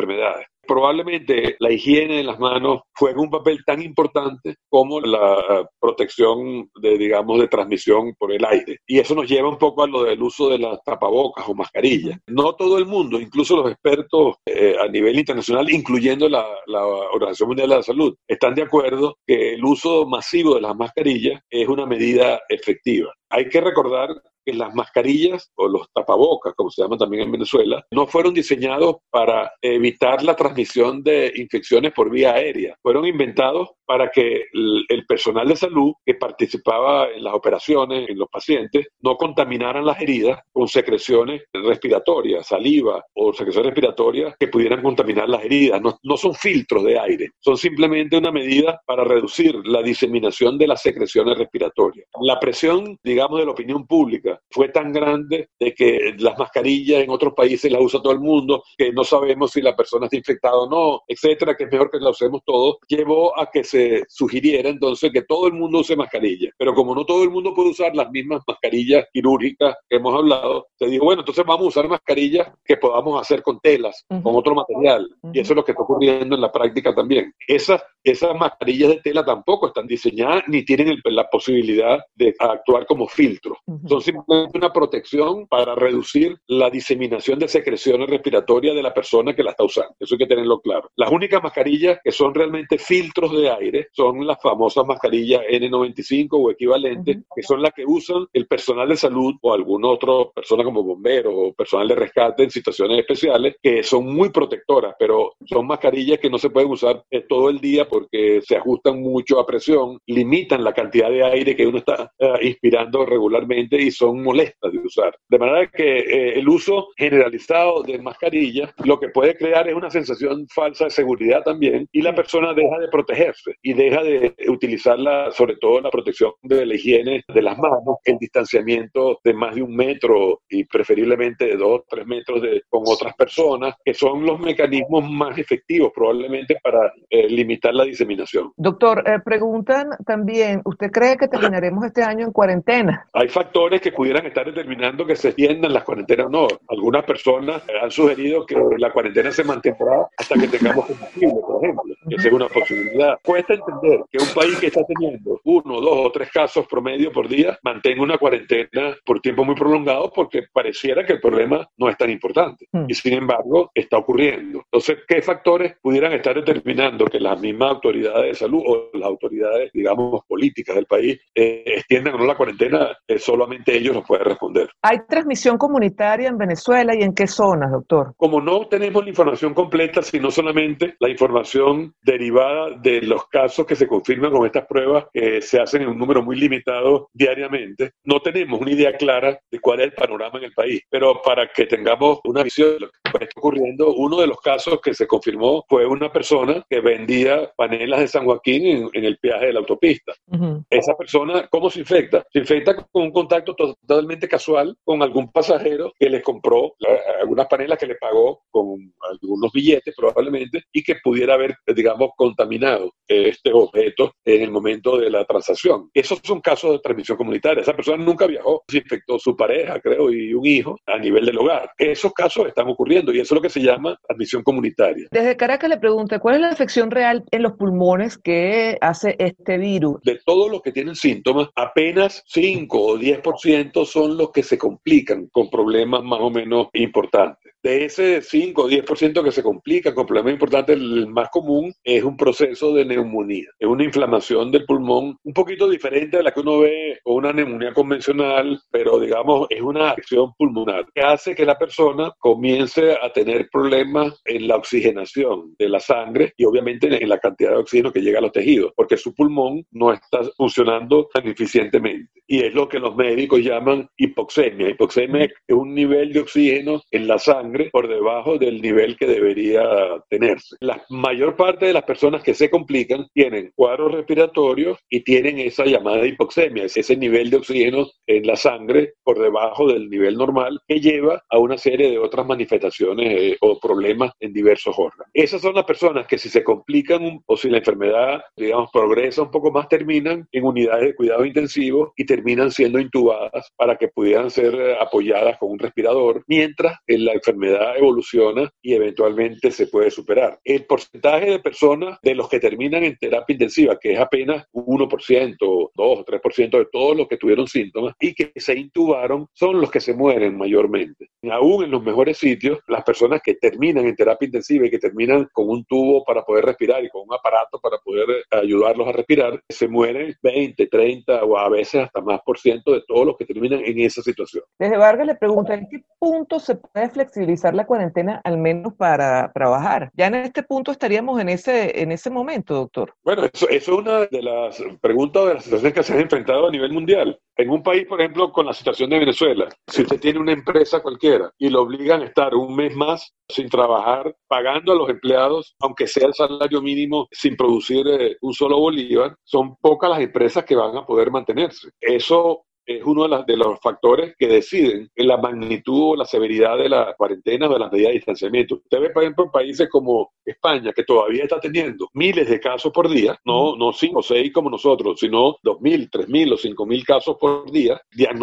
Probablemente 0.66 1.56
la 1.58 1.72
higiene 1.72 2.18
de 2.18 2.24
las 2.24 2.38
manos 2.38 2.82
juega 2.94 3.20
un 3.20 3.30
papel 3.30 3.64
tan 3.64 3.82
importante 3.82 4.56
como 4.68 5.00
la 5.00 5.68
protección 5.80 6.70
de, 6.80 6.96
digamos, 6.96 7.40
de 7.40 7.48
transmisión 7.48 8.14
por 8.16 8.32
el 8.32 8.44
aire. 8.44 8.78
Y 8.86 9.00
eso 9.00 9.14
nos 9.14 9.28
lleva 9.28 9.48
un 9.48 9.58
poco 9.58 9.82
a 9.82 9.88
lo 9.88 10.04
del 10.04 10.22
uso 10.22 10.48
de 10.48 10.58
las 10.58 10.78
tapabocas 10.84 11.48
o 11.48 11.54
mascarillas. 11.54 12.20
No 12.28 12.54
todo 12.54 12.78
el 12.78 12.86
mundo, 12.86 13.18
incluso 13.18 13.56
los 13.56 13.72
expertos 13.72 14.36
eh, 14.46 14.76
a 14.78 14.86
nivel 14.86 15.18
internacional, 15.18 15.68
incluyendo 15.70 16.28
la, 16.28 16.46
la 16.66 16.86
Organización 16.86 17.48
Mundial 17.48 17.70
de 17.70 17.76
la 17.76 17.82
Salud, 17.82 18.14
están 18.28 18.54
de 18.54 18.62
acuerdo 18.62 19.16
que 19.26 19.54
el 19.54 19.64
uso 19.64 20.06
masivo 20.06 20.54
de 20.54 20.60
las 20.60 20.76
mascarillas 20.76 21.42
es 21.50 21.66
una 21.68 21.86
medida 21.86 22.40
efectiva. 22.48 23.12
Hay 23.28 23.48
que 23.48 23.60
recordar 23.60 24.10
las 24.58 24.74
mascarillas 24.74 25.50
o 25.56 25.68
los 25.68 25.88
tapabocas, 25.92 26.54
como 26.54 26.70
se 26.70 26.82
llama 26.82 26.96
también 26.96 27.24
en 27.24 27.32
Venezuela, 27.32 27.84
no 27.90 28.06
fueron 28.06 28.34
diseñados 28.34 28.96
para 29.10 29.52
evitar 29.62 30.22
la 30.22 30.36
transmisión 30.36 31.02
de 31.02 31.32
infecciones 31.36 31.92
por 31.92 32.10
vía 32.10 32.34
aérea. 32.34 32.76
Fueron 32.82 33.06
inventados 33.06 33.70
para 33.86 34.10
que 34.10 34.44
el 34.52 35.06
personal 35.06 35.48
de 35.48 35.56
salud 35.56 35.92
que 36.06 36.14
participaba 36.14 37.08
en 37.10 37.24
las 37.24 37.34
operaciones, 37.34 38.08
en 38.08 38.18
los 38.18 38.28
pacientes, 38.28 38.86
no 39.00 39.16
contaminaran 39.16 39.84
las 39.84 40.00
heridas 40.00 40.38
con 40.52 40.68
secreciones 40.68 41.42
respiratorias, 41.52 42.46
saliva 42.46 43.04
o 43.14 43.32
secreciones 43.32 43.70
respiratorias 43.70 44.34
que 44.38 44.48
pudieran 44.48 44.82
contaminar 44.82 45.28
las 45.28 45.44
heridas. 45.44 45.80
No, 45.80 45.98
no 46.02 46.16
son 46.16 46.34
filtros 46.34 46.84
de 46.84 46.98
aire, 46.98 47.30
son 47.40 47.56
simplemente 47.56 48.16
una 48.16 48.30
medida 48.30 48.80
para 48.86 49.04
reducir 49.04 49.56
la 49.64 49.82
diseminación 49.82 50.56
de 50.56 50.68
las 50.68 50.82
secreciones 50.82 51.36
respiratorias. 51.36 52.06
La 52.20 52.38
presión, 52.38 52.96
digamos, 53.02 53.40
de 53.40 53.46
la 53.46 53.52
opinión 53.52 53.86
pública 53.86 54.39
fue 54.50 54.68
tan 54.68 54.92
grande 54.92 55.50
de 55.58 55.74
que 55.74 56.14
las 56.18 56.38
mascarillas 56.38 57.02
en 57.02 57.10
otros 57.10 57.34
países 57.34 57.70
las 57.70 57.82
usa 57.82 58.00
todo 58.02 58.12
el 58.12 58.20
mundo, 58.20 58.62
que 58.76 58.92
no 58.92 59.04
sabemos 59.04 59.52
si 59.52 59.62
la 59.62 59.76
persona 59.76 60.06
está 60.06 60.16
infectada 60.16 60.56
o 60.56 60.68
no, 60.68 61.02
etcétera, 61.06 61.56
que 61.56 61.64
es 61.64 61.72
mejor 61.72 61.90
que 61.90 61.98
la 61.98 62.10
usemos 62.10 62.42
todos, 62.44 62.76
llevó 62.88 63.38
a 63.38 63.50
que 63.50 63.64
se 63.64 64.02
sugiriera 64.08 64.68
entonces 64.68 65.10
que 65.12 65.22
todo 65.22 65.46
el 65.46 65.54
mundo 65.54 65.80
use 65.80 65.96
mascarilla. 65.96 66.50
Pero 66.58 66.74
como 66.74 66.94
no 66.94 67.04
todo 67.04 67.22
el 67.22 67.30
mundo 67.30 67.54
puede 67.54 67.70
usar 67.70 67.94
las 67.94 68.10
mismas 68.10 68.42
mascarillas 68.46 69.06
quirúrgicas 69.12 69.76
que 69.88 69.96
hemos 69.96 70.14
hablado, 70.14 70.66
se 70.76 70.86
dijo, 70.86 71.04
bueno, 71.04 71.22
entonces 71.22 71.44
vamos 71.46 71.66
a 71.66 71.68
usar 71.68 71.88
mascarillas 71.88 72.48
que 72.64 72.76
podamos 72.76 73.20
hacer 73.20 73.42
con 73.42 73.60
telas, 73.60 74.04
con 74.08 74.34
otro 74.34 74.54
material. 74.54 75.08
Y 75.32 75.40
eso 75.40 75.52
es 75.52 75.56
lo 75.56 75.64
que 75.64 75.72
está 75.72 75.82
ocurriendo 75.82 76.34
en 76.34 76.40
la 76.40 76.52
práctica 76.52 76.94
también. 76.94 77.32
Esas, 77.46 77.82
esas 78.02 78.34
mascarillas 78.34 78.90
de 78.90 79.00
tela 79.00 79.24
tampoco 79.24 79.68
están 79.68 79.86
diseñadas 79.86 80.44
ni 80.46 80.64
tienen 80.64 80.98
la 81.04 81.28
posibilidad 81.28 81.98
de 82.14 82.34
actuar 82.38 82.86
como 82.86 83.06
filtro. 83.06 83.56
Son 83.86 84.00
simplemente 84.20 84.58
una 84.58 84.72
protección 84.72 85.46
para 85.46 85.74
reducir 85.74 86.36
la 86.46 86.70
diseminación 86.70 87.38
de 87.38 87.48
secreciones 87.48 88.08
respiratorias 88.08 88.74
de 88.74 88.82
la 88.82 88.94
persona 88.94 89.34
que 89.34 89.42
la 89.42 89.50
está 89.50 89.64
usando. 89.64 89.94
Eso 89.98 90.14
hay 90.14 90.18
que 90.18 90.26
tenerlo 90.26 90.60
claro. 90.60 90.90
Las 90.96 91.10
únicas 91.10 91.42
mascarillas 91.42 91.98
que 92.02 92.12
son 92.12 92.34
realmente 92.34 92.78
filtros 92.78 93.32
de 93.32 93.50
aire 93.50 93.88
son 93.92 94.26
las 94.26 94.38
famosas 94.42 94.84
mascarillas 94.86 95.42
N95 95.50 96.28
o 96.32 96.50
equivalentes, 96.50 97.18
que 97.34 97.42
son 97.42 97.62
las 97.62 97.72
que 97.72 97.84
usan 97.86 98.26
el 98.32 98.46
personal 98.46 98.88
de 98.88 98.96
salud 98.96 99.34
o 99.42 99.52
alguna 99.52 99.88
otra 99.88 100.12
persona 100.34 100.64
como 100.64 100.82
bomberos 100.82 101.32
o 101.36 101.52
personal 101.52 101.88
de 101.88 101.94
rescate 101.94 102.44
en 102.44 102.50
situaciones 102.50 102.98
especiales, 102.98 103.56
que 103.62 103.82
son 103.82 104.12
muy 104.14 104.30
protectoras, 104.30 104.94
pero 104.98 105.32
son 105.46 105.66
mascarillas 105.66 106.18
que 106.18 106.30
no 106.30 106.38
se 106.38 106.50
pueden 106.50 106.70
usar 106.70 107.04
eh, 107.10 107.24
todo 107.28 107.50
el 107.50 107.60
día 107.60 107.88
porque 107.88 108.40
se 108.42 108.56
ajustan 108.56 109.00
mucho 109.00 109.38
a 109.38 109.46
presión, 109.46 109.98
limitan 110.06 110.64
la 110.64 110.72
cantidad 110.72 111.10
de 111.10 111.24
aire 111.24 111.56
que 111.56 111.66
uno 111.66 111.78
está 111.78 112.12
eh, 112.18 112.48
inspirando 112.48 113.04
regularmente 113.04 113.80
y 113.80 113.90
son 113.90 114.09
molestas 114.14 114.72
de 114.72 114.78
usar. 114.78 115.16
De 115.28 115.38
manera 115.38 115.66
que 115.68 115.98
eh, 115.98 116.38
el 116.38 116.48
uso 116.48 116.88
generalizado 116.96 117.82
de 117.82 117.98
mascarillas 117.98 118.72
lo 118.84 118.98
que 118.98 119.08
puede 119.08 119.36
crear 119.36 119.68
es 119.68 119.74
una 119.74 119.90
sensación 119.90 120.46
falsa 120.48 120.84
de 120.84 120.90
seguridad 120.90 121.42
también 121.42 121.88
y 121.92 122.02
la 122.02 122.14
persona 122.14 122.52
deja 122.54 122.78
de 122.78 122.88
protegerse 122.88 123.54
y 123.62 123.72
deja 123.72 124.02
de 124.02 124.34
utilizarla, 124.48 125.30
sobre 125.32 125.56
todo 125.56 125.80
la 125.80 125.90
protección 125.90 126.32
de 126.42 126.66
la 126.66 126.74
higiene 126.74 127.24
de 127.26 127.42
las 127.42 127.58
manos, 127.58 127.98
el 128.04 128.18
distanciamiento 128.18 129.18
de 129.24 129.34
más 129.34 129.54
de 129.54 129.62
un 129.62 129.74
metro 129.74 130.40
y 130.48 130.64
preferiblemente 130.64 131.46
de 131.46 131.56
dos 131.56 131.80
o 131.80 131.84
tres 131.88 132.06
metros 132.06 132.42
de, 132.42 132.62
con 132.68 132.82
otras 132.86 133.14
personas, 133.14 133.74
que 133.84 133.94
son 133.94 134.24
los 134.24 134.38
mecanismos 134.40 135.08
más 135.10 135.38
efectivos 135.38 135.92
probablemente 135.94 136.56
para 136.62 136.92
eh, 137.08 137.28
limitar 137.28 137.74
la 137.74 137.84
diseminación. 137.84 138.52
Doctor, 138.56 139.02
eh, 139.06 139.18
preguntan 139.24 139.90
también, 140.06 140.62
¿usted 140.64 140.90
cree 140.90 141.16
que 141.16 141.28
terminaremos 141.28 141.84
este 141.84 142.02
año 142.02 142.26
en 142.26 142.32
cuarentena? 142.32 143.08
Hay 143.12 143.28
factores 143.28 143.80
que 143.80 143.92
pudieran 144.00 144.24
estar 144.24 144.46
determinando 144.46 145.04
que 145.04 145.14
se 145.14 145.28
extiendan 145.28 145.74
las 145.74 145.84
cuarentenas 145.84 146.28
o 146.28 146.30
no. 146.30 146.48
Algunas 146.68 147.04
personas 147.04 147.62
han 147.82 147.90
sugerido 147.90 148.46
que 148.46 148.56
la 148.78 148.90
cuarentena 148.90 149.30
se 149.30 149.44
mantendrá 149.44 150.08
hasta 150.16 150.36
que 150.36 150.48
tengamos 150.48 150.86
combustible, 150.86 151.34
por 151.46 151.62
ejemplo. 151.62 151.94
Esa 152.10 152.28
es 152.28 152.34
una 152.34 152.48
posibilidad. 152.48 153.18
Cuesta 153.22 153.54
entender 153.54 154.00
que 154.10 154.18
un 154.18 154.34
país 154.34 154.58
que 154.58 154.66
está 154.66 154.82
teniendo 154.84 155.40
uno, 155.44 155.80
dos 155.80 156.06
o 156.06 156.12
tres 156.12 156.30
casos 156.30 156.66
promedio 156.66 157.12
por 157.12 157.28
día 157.28 157.58
mantenga 157.62 158.02
una 158.02 158.18
cuarentena 158.18 158.96
por 159.04 159.20
tiempo 159.20 159.44
muy 159.44 159.54
prolongado 159.54 160.12
porque 160.14 160.42
pareciera 160.52 161.04
que 161.04 161.14
el 161.14 161.20
problema 161.20 161.68
no 161.76 161.88
es 161.88 161.96
tan 161.96 162.10
importante. 162.10 162.66
Hmm. 162.72 162.84
Y 162.88 162.94
sin 162.94 163.14
embargo, 163.14 163.70
está 163.74 163.98
ocurriendo. 163.98 164.62
Entonces, 164.64 164.98
¿qué 165.06 165.22
factores 165.22 165.76
pudieran 165.80 166.12
estar 166.12 166.34
determinando 166.34 167.06
que 167.06 167.20
las 167.20 167.40
mismas 167.40 167.70
autoridades 167.72 168.26
de 168.26 168.34
salud 168.34 168.62
o 168.66 168.90
las 168.94 169.06
autoridades, 169.06 169.70
digamos, 169.72 170.22
políticas 170.26 170.76
del 170.76 170.86
país 170.86 171.20
eh, 171.34 171.62
extiendan 171.66 172.14
o 172.14 172.18
no 172.18 172.26
la 172.26 172.36
cuarentena? 172.36 172.96
Eh, 173.06 173.18
solamente 173.18 173.76
ellos 173.76 173.94
nos 173.94 174.06
pueden 174.06 174.26
responder. 174.26 174.70
¿Hay 174.82 174.98
transmisión 175.08 175.58
comunitaria 175.58 176.28
en 176.28 176.38
Venezuela 176.38 176.94
y 176.94 177.02
en 177.02 177.14
qué 177.14 177.26
zonas, 177.26 177.70
doctor? 177.70 178.14
Como 178.16 178.40
no 178.40 178.66
tenemos 178.66 179.02
la 179.02 179.10
información 179.10 179.54
completa, 179.54 180.02
sino 180.02 180.30
solamente 180.30 180.96
la 180.98 181.08
información 181.08 181.94
derivada 182.02 182.70
de 182.82 183.02
los 183.02 183.26
casos 183.28 183.66
que 183.66 183.76
se 183.76 183.86
confirman 183.86 184.30
con 184.32 184.46
estas 184.46 184.66
pruebas 184.66 185.06
que 185.12 185.40
se 185.42 185.60
hacen 185.60 185.82
en 185.82 185.88
un 185.88 185.98
número 185.98 186.22
muy 186.22 186.36
limitado 186.36 187.08
diariamente, 187.12 187.92
no 188.04 188.20
tenemos 188.20 188.60
una 188.60 188.72
idea 188.72 188.96
clara 188.96 189.38
de 189.50 189.60
cuál 189.60 189.80
es 189.80 189.86
el 189.86 189.92
panorama 189.92 190.38
en 190.38 190.44
el 190.44 190.52
país. 190.52 190.82
Pero 190.90 191.20
para 191.22 191.48
que 191.48 191.66
tengamos 191.66 192.20
una 192.24 192.42
visión 192.42 192.72
de 192.74 192.80
lo 192.80 192.88
que 192.88 193.24
está 193.24 193.40
ocurriendo, 193.40 193.94
uno 193.94 194.20
de 194.20 194.26
los 194.26 194.40
casos 194.40 194.80
que 194.80 194.94
se 194.94 195.06
confirmó 195.06 195.64
fue 195.68 195.86
una 195.86 196.12
persona 196.12 196.64
que 196.68 196.80
vendía 196.80 197.50
panelas 197.56 198.00
de 198.00 198.08
San 198.08 198.24
Joaquín 198.24 198.66
en, 198.66 198.88
en 198.92 199.04
el 199.04 199.18
peaje 199.18 199.46
de 199.46 199.52
la 199.52 199.60
autopista. 199.60 200.12
Ujú. 200.26 200.64
Esa 200.70 200.94
persona, 200.96 201.46
¿cómo 201.50 201.70
se 201.70 201.80
infecta? 201.80 202.24
Se 202.32 202.38
infecta 202.38 202.74
con 202.90 203.02
un 203.02 203.12
contacto 203.12 203.54
totalmente 203.54 204.28
casual 204.28 204.76
con 204.84 205.02
algún 205.02 205.30
pasajero 205.30 205.92
que 205.98 206.08
le 206.08 206.22
compró 206.22 206.74
la- 206.78 206.98
algunas 207.20 207.46
panelas 207.46 207.78
que 207.78 207.86
le 207.86 207.96
pagó 207.96 208.42
con 208.50 208.92
algunos 209.10 209.52
billetes 209.52 209.94
probablemente 209.96 210.62
y 210.72 210.82
que 210.82 210.96
pudiera 211.02 211.34
haber, 211.34 211.56
digamos, 211.66 211.89
contaminado 212.16 212.92
este 213.06 213.52
objeto 213.52 214.12
en 214.24 214.42
el 214.42 214.50
momento 214.50 214.98
de 214.98 215.10
la 215.10 215.24
transacción. 215.24 215.90
Esos 215.92 216.20
son 216.22 216.40
casos 216.40 216.72
de 216.72 216.78
transmisión 216.78 217.18
comunitaria. 217.18 217.62
Esa 217.62 217.74
persona 217.74 218.02
nunca 218.02 218.26
viajó, 218.26 218.62
se 218.68 218.78
infectó 218.78 219.18
su 219.18 219.36
pareja, 219.36 219.80
creo, 219.80 220.12
y 220.12 220.32
un 220.34 220.46
hijo 220.46 220.76
a 220.86 220.98
nivel 220.98 221.26
del 221.26 221.38
hogar. 221.38 221.70
Esos 221.78 222.12
casos 222.12 222.46
están 222.46 222.68
ocurriendo 222.68 223.12
y 223.12 223.20
eso 223.20 223.34
es 223.34 223.38
lo 223.38 223.42
que 223.42 223.50
se 223.50 223.60
llama 223.60 223.96
transmisión 224.06 224.42
comunitaria. 224.42 225.08
Desde 225.10 225.36
Caracas 225.36 225.70
le 225.70 225.78
pregunto, 225.78 226.18
¿cuál 226.20 226.36
es 226.36 226.40
la 226.42 226.50
infección 226.50 226.90
real 226.90 227.24
en 227.30 227.42
los 227.42 227.52
pulmones 227.52 228.18
que 228.18 228.78
hace 228.80 229.16
este 229.18 229.58
virus? 229.58 230.00
de 230.02 230.20
todos 230.24 230.50
los 230.50 230.62
que 230.62 230.72
tienen 230.72 230.94
síntomas, 230.94 231.48
apenas 231.54 232.22
5 232.26 232.78
o 232.78 232.98
10% 232.98 233.84
son 233.84 234.16
los 234.16 234.30
que 234.30 234.42
se 234.42 234.58
complican 234.58 235.28
con 235.28 235.48
problemas 235.48 236.02
más 236.02 236.20
o 236.20 236.30
menos 236.30 236.68
importantes. 236.72 237.49
De 237.62 237.84
ese 237.84 238.22
5 238.22 238.62
o 238.62 238.70
10% 238.70 239.22
que 239.22 239.32
se 239.32 239.42
complican 239.42 239.94
con 239.94 240.06
problemas 240.06 240.32
importantes, 240.32 240.76
el 240.78 241.08
más 241.08 241.28
común 241.28 241.74
es 241.84 242.02
un 242.02 242.16
proceso 242.16 242.72
de 242.72 242.86
neumonía. 242.86 243.48
Es 243.58 243.68
una 243.68 243.84
inflamación 243.84 244.50
del 244.50 244.64
pulmón 244.64 245.18
un 245.22 245.34
poquito 245.34 245.68
diferente 245.68 246.16
a 246.16 246.22
la 246.22 246.32
que 246.32 246.40
uno 246.40 246.60
ve 246.60 246.98
con 247.02 247.16
una 247.16 247.34
neumonía 247.34 247.74
convencional, 247.74 248.58
pero 248.70 248.98
digamos 248.98 249.46
es 249.50 249.60
una 249.60 249.90
acción 249.90 250.32
pulmonar 250.38 250.86
que 250.94 251.02
hace 251.02 251.34
que 251.34 251.44
la 251.44 251.58
persona 251.58 252.12
comience 252.18 252.92
a 252.92 253.12
tener 253.12 253.50
problemas 253.52 254.22
en 254.24 254.48
la 254.48 254.56
oxigenación 254.56 255.54
de 255.58 255.68
la 255.68 255.80
sangre 255.80 256.32
y 256.38 256.46
obviamente 256.46 256.86
en 256.86 257.08
la 257.10 257.18
cantidad 257.18 257.50
de 257.50 257.58
oxígeno 257.58 257.92
que 257.92 258.00
llega 258.00 258.20
a 258.20 258.22
los 258.22 258.32
tejidos, 258.32 258.72
porque 258.74 258.96
su 258.96 259.14
pulmón 259.14 259.66
no 259.70 259.92
está 259.92 260.22
funcionando 260.34 261.08
tan 261.12 261.28
eficientemente. 261.28 262.10
Y 262.26 262.42
es 262.44 262.54
lo 262.54 262.68
que 262.68 262.78
los 262.78 262.96
médicos 262.96 263.40
llaman 263.40 263.90
hipoxemia. 264.20 264.70
Hipoxemia 264.70 265.24
es 265.24 265.56
un 265.56 265.74
nivel 265.74 266.12
de 266.12 266.20
oxígeno 266.20 266.82
en 266.90 267.08
la 267.08 267.18
sangre 267.18 267.70
por 267.72 267.88
debajo 267.88 268.38
del 268.38 268.60
nivel 268.60 268.96
que 268.96 269.06
debería 269.06 269.62
tenerse. 270.08 270.56
La 270.60 270.82
mayor 270.90 271.36
parte 271.36 271.66
de 271.66 271.72
las 271.72 271.84
personas 271.84 272.22
que 272.22 272.34
se 272.34 272.50
complican 272.50 273.06
tienen 273.12 273.52
cuadros 273.54 273.92
respiratorios 273.92 274.78
y 274.88 275.02
tienen 275.02 275.38
esa 275.38 275.64
llamada 275.64 276.06
hipoxemia, 276.06 276.64
es 276.64 276.76
ese 276.76 276.96
nivel 276.96 277.30
de 277.30 277.38
oxígeno 277.38 277.86
en 278.06 278.26
la 278.26 278.36
sangre 278.36 278.94
por 279.02 279.18
debajo 279.18 279.68
del 279.68 279.88
nivel 279.88 280.16
normal 280.16 280.60
que 280.66 280.80
lleva 280.80 281.22
a 281.28 281.38
una 281.38 281.56
serie 281.56 281.90
de 281.90 281.98
otras 281.98 282.26
manifestaciones 282.26 283.12
eh, 283.18 283.36
o 283.40 283.58
problemas 283.58 284.12
en 284.20 284.32
diversos 284.32 284.74
órganos. 284.78 285.10
Esas 285.14 285.40
son 285.40 285.54
las 285.54 285.64
personas 285.64 286.06
que 286.06 286.18
si 286.18 286.28
se 286.28 286.44
complican 286.44 287.20
o 287.26 287.36
si 287.36 287.48
la 287.48 287.58
enfermedad, 287.58 288.20
digamos, 288.36 288.70
progresa 288.72 289.22
un 289.22 289.30
poco 289.30 289.50
más, 289.50 289.68
terminan 289.68 290.26
en 290.32 290.44
unidades 290.44 290.88
de 290.88 290.94
cuidado 290.94 291.24
intensivo 291.24 291.92
y 291.96 292.04
terminan 292.04 292.50
siendo 292.50 292.78
intubadas 292.78 293.50
para 293.56 293.76
que 293.76 293.88
pudieran 293.88 294.09
ser 294.30 294.54
eh, 294.54 294.76
apoyadas 294.80 295.38
con 295.38 295.50
un 295.50 295.58
respirador, 295.58 296.22
mientras 296.26 296.78
la 296.86 297.12
enfermedad 297.12 297.76
evoluciona 297.76 298.50
y 298.62 298.74
eventualmente 298.74 299.50
se 299.50 299.66
puede 299.66 299.90
superar. 299.90 300.38
El 300.44 300.66
porcentaje 300.66 301.30
de 301.30 301.38
personas 301.38 301.98
de 302.02 302.14
los 302.14 302.28
que 302.28 302.40
terminan 302.40 302.84
en 302.84 302.96
terapia 302.96 303.32
intensiva, 303.34 303.78
que 303.78 303.92
es 303.92 304.00
apenas 304.00 304.44
1%, 304.52 305.36
2 305.38 305.70
o 305.74 306.04
3% 306.04 306.58
de 306.58 306.66
todos 306.70 306.96
los 306.96 307.08
que 307.08 307.16
tuvieron 307.16 307.46
síntomas 307.46 307.94
y 308.00 308.14
que 308.14 308.32
se 308.36 308.54
intubaron, 308.58 309.26
son 309.32 309.60
los 309.60 309.70
que 309.70 309.80
se 309.80 309.94
mueren 309.94 310.36
mayormente. 310.36 311.08
Aún 311.30 311.64
en 311.64 311.70
los 311.70 311.82
mejores 311.82 312.18
sitios, 312.18 312.58
las 312.66 312.82
personas 312.82 313.20
que 313.22 313.34
terminan 313.34 313.86
en 313.86 313.96
terapia 313.96 314.26
intensiva 314.26 314.66
y 314.66 314.70
que 314.70 314.78
terminan 314.78 315.28
con 315.32 315.48
un 315.48 315.64
tubo 315.64 316.04
para 316.04 316.22
poder 316.22 316.44
respirar 316.44 316.84
y 316.84 316.88
con 316.88 317.02
un 317.02 317.14
aparato 317.14 317.60
para 317.60 317.78
poder 317.78 318.10
eh, 318.10 318.22
ayudarlos 318.30 318.88
a 318.88 318.92
respirar, 318.92 319.40
se 319.48 319.68
mueren 319.68 320.14
20, 320.22 320.66
30 320.66 321.24
o 321.24 321.36
a 321.36 321.48
veces 321.48 321.82
hasta 321.82 322.00
más 322.00 322.20
por 322.24 322.38
ciento 322.38 322.72
de 322.72 322.82
todos 322.86 323.06
los 323.06 323.16
que 323.16 323.24
terminan 323.24 323.62
en 323.64 323.80
esa 323.80 323.99
situación. 324.02 324.44
Desde 324.58 324.76
Vargas 324.76 325.06
le 325.06 325.14
pregunta, 325.14 325.54
¿en 325.54 325.68
qué 325.68 325.82
punto 325.98 326.40
se 326.40 326.56
puede 326.56 326.88
flexibilizar 326.90 327.54
la 327.54 327.66
cuarentena 327.66 328.20
al 328.24 328.38
menos 328.38 328.74
para 328.74 329.30
trabajar? 329.32 329.90
Ya 329.94 330.06
en 330.06 330.16
este 330.16 330.42
punto 330.42 330.72
estaríamos 330.72 331.20
en 331.20 331.28
ese, 331.28 331.82
en 331.82 331.92
ese 331.92 332.10
momento, 332.10 332.54
doctor. 332.54 332.94
Bueno, 333.04 333.24
eso, 333.32 333.48
eso 333.48 333.72
es 333.72 333.78
una 333.78 334.06
de 334.06 334.22
las 334.22 334.62
preguntas 334.80 335.22
o 335.22 335.26
de 335.26 335.34
las 335.34 335.44
situaciones 335.44 335.74
que 335.74 335.82
se 335.82 335.92
han 335.92 336.00
enfrentado 336.00 336.48
a 336.48 336.50
nivel 336.50 336.72
mundial. 336.72 337.18
En 337.36 337.50
un 337.50 337.62
país, 337.62 337.86
por 337.86 338.00
ejemplo, 338.00 338.32
con 338.32 338.46
la 338.46 338.52
situación 338.52 338.90
de 338.90 338.98
Venezuela, 338.98 339.48
si 339.66 339.82
usted 339.82 339.98
tiene 339.98 340.18
una 340.18 340.32
empresa 340.32 340.80
cualquiera 340.80 341.30
y 341.38 341.48
lo 341.48 341.62
obligan 341.62 342.02
a 342.02 342.06
estar 342.06 342.34
un 342.34 342.54
mes 342.54 342.74
más 342.74 343.14
sin 343.28 343.48
trabajar, 343.48 344.14
pagando 344.28 344.72
a 344.72 344.74
los 344.76 344.90
empleados, 344.90 345.54
aunque 345.60 345.86
sea 345.86 346.08
el 346.08 346.14
salario 346.14 346.60
mínimo, 346.60 347.08
sin 347.10 347.36
producir 347.36 347.86
eh, 347.88 348.16
un 348.20 348.34
solo 348.34 348.58
bolívar, 348.58 349.16
son 349.24 349.56
pocas 349.56 349.90
las 349.90 350.00
empresas 350.00 350.44
que 350.44 350.56
van 350.56 350.76
a 350.76 350.84
poder 350.84 351.10
mantenerse. 351.10 351.70
Eso 351.80 352.44
es 352.66 352.82
uno 352.84 353.02
de, 353.04 353.08
las- 353.08 353.26
de 353.26 353.36
los 353.36 353.58
factores 353.60 354.14
que 354.18 354.26
deciden 354.28 354.88
en 354.94 355.06
la 355.06 355.16
magnitud 355.16 355.92
o 355.92 355.96
la 355.96 356.04
severidad 356.04 356.56
de 356.58 356.68
la 356.68 356.94
cuarentena 356.96 357.48
o 357.48 357.52
de 357.52 357.58
las 357.58 357.72
medidas 357.72 357.90
de 357.90 357.94
distanciamiento. 357.94 358.54
Usted 358.56 358.80
ve, 358.80 358.90
por 358.90 359.02
ejemplo, 359.02 359.24
en 359.24 359.30
países 359.30 359.68
como 359.68 360.12
España, 360.24 360.72
que 360.72 360.84
todavía 360.84 361.24
está 361.24 361.40
teniendo 361.40 361.88
miles 361.94 362.28
de 362.28 362.38
casos 362.40 362.72
por 362.72 362.88
día, 362.88 363.18
no, 363.24 363.56
no 363.56 363.72
cinco 363.72 364.00
o 364.00 364.02
seis 364.02 364.32
como 364.32 364.50
nosotros, 364.50 365.00
sino 365.00 365.36
dos 365.42 365.60
mil, 365.60 365.88
tres 365.90 366.08
mil 366.08 366.32
o 366.32 366.36
cinco 366.36 366.66
mil 366.66 366.84
casos 366.84 367.16
por 367.18 367.50
día 367.50 367.80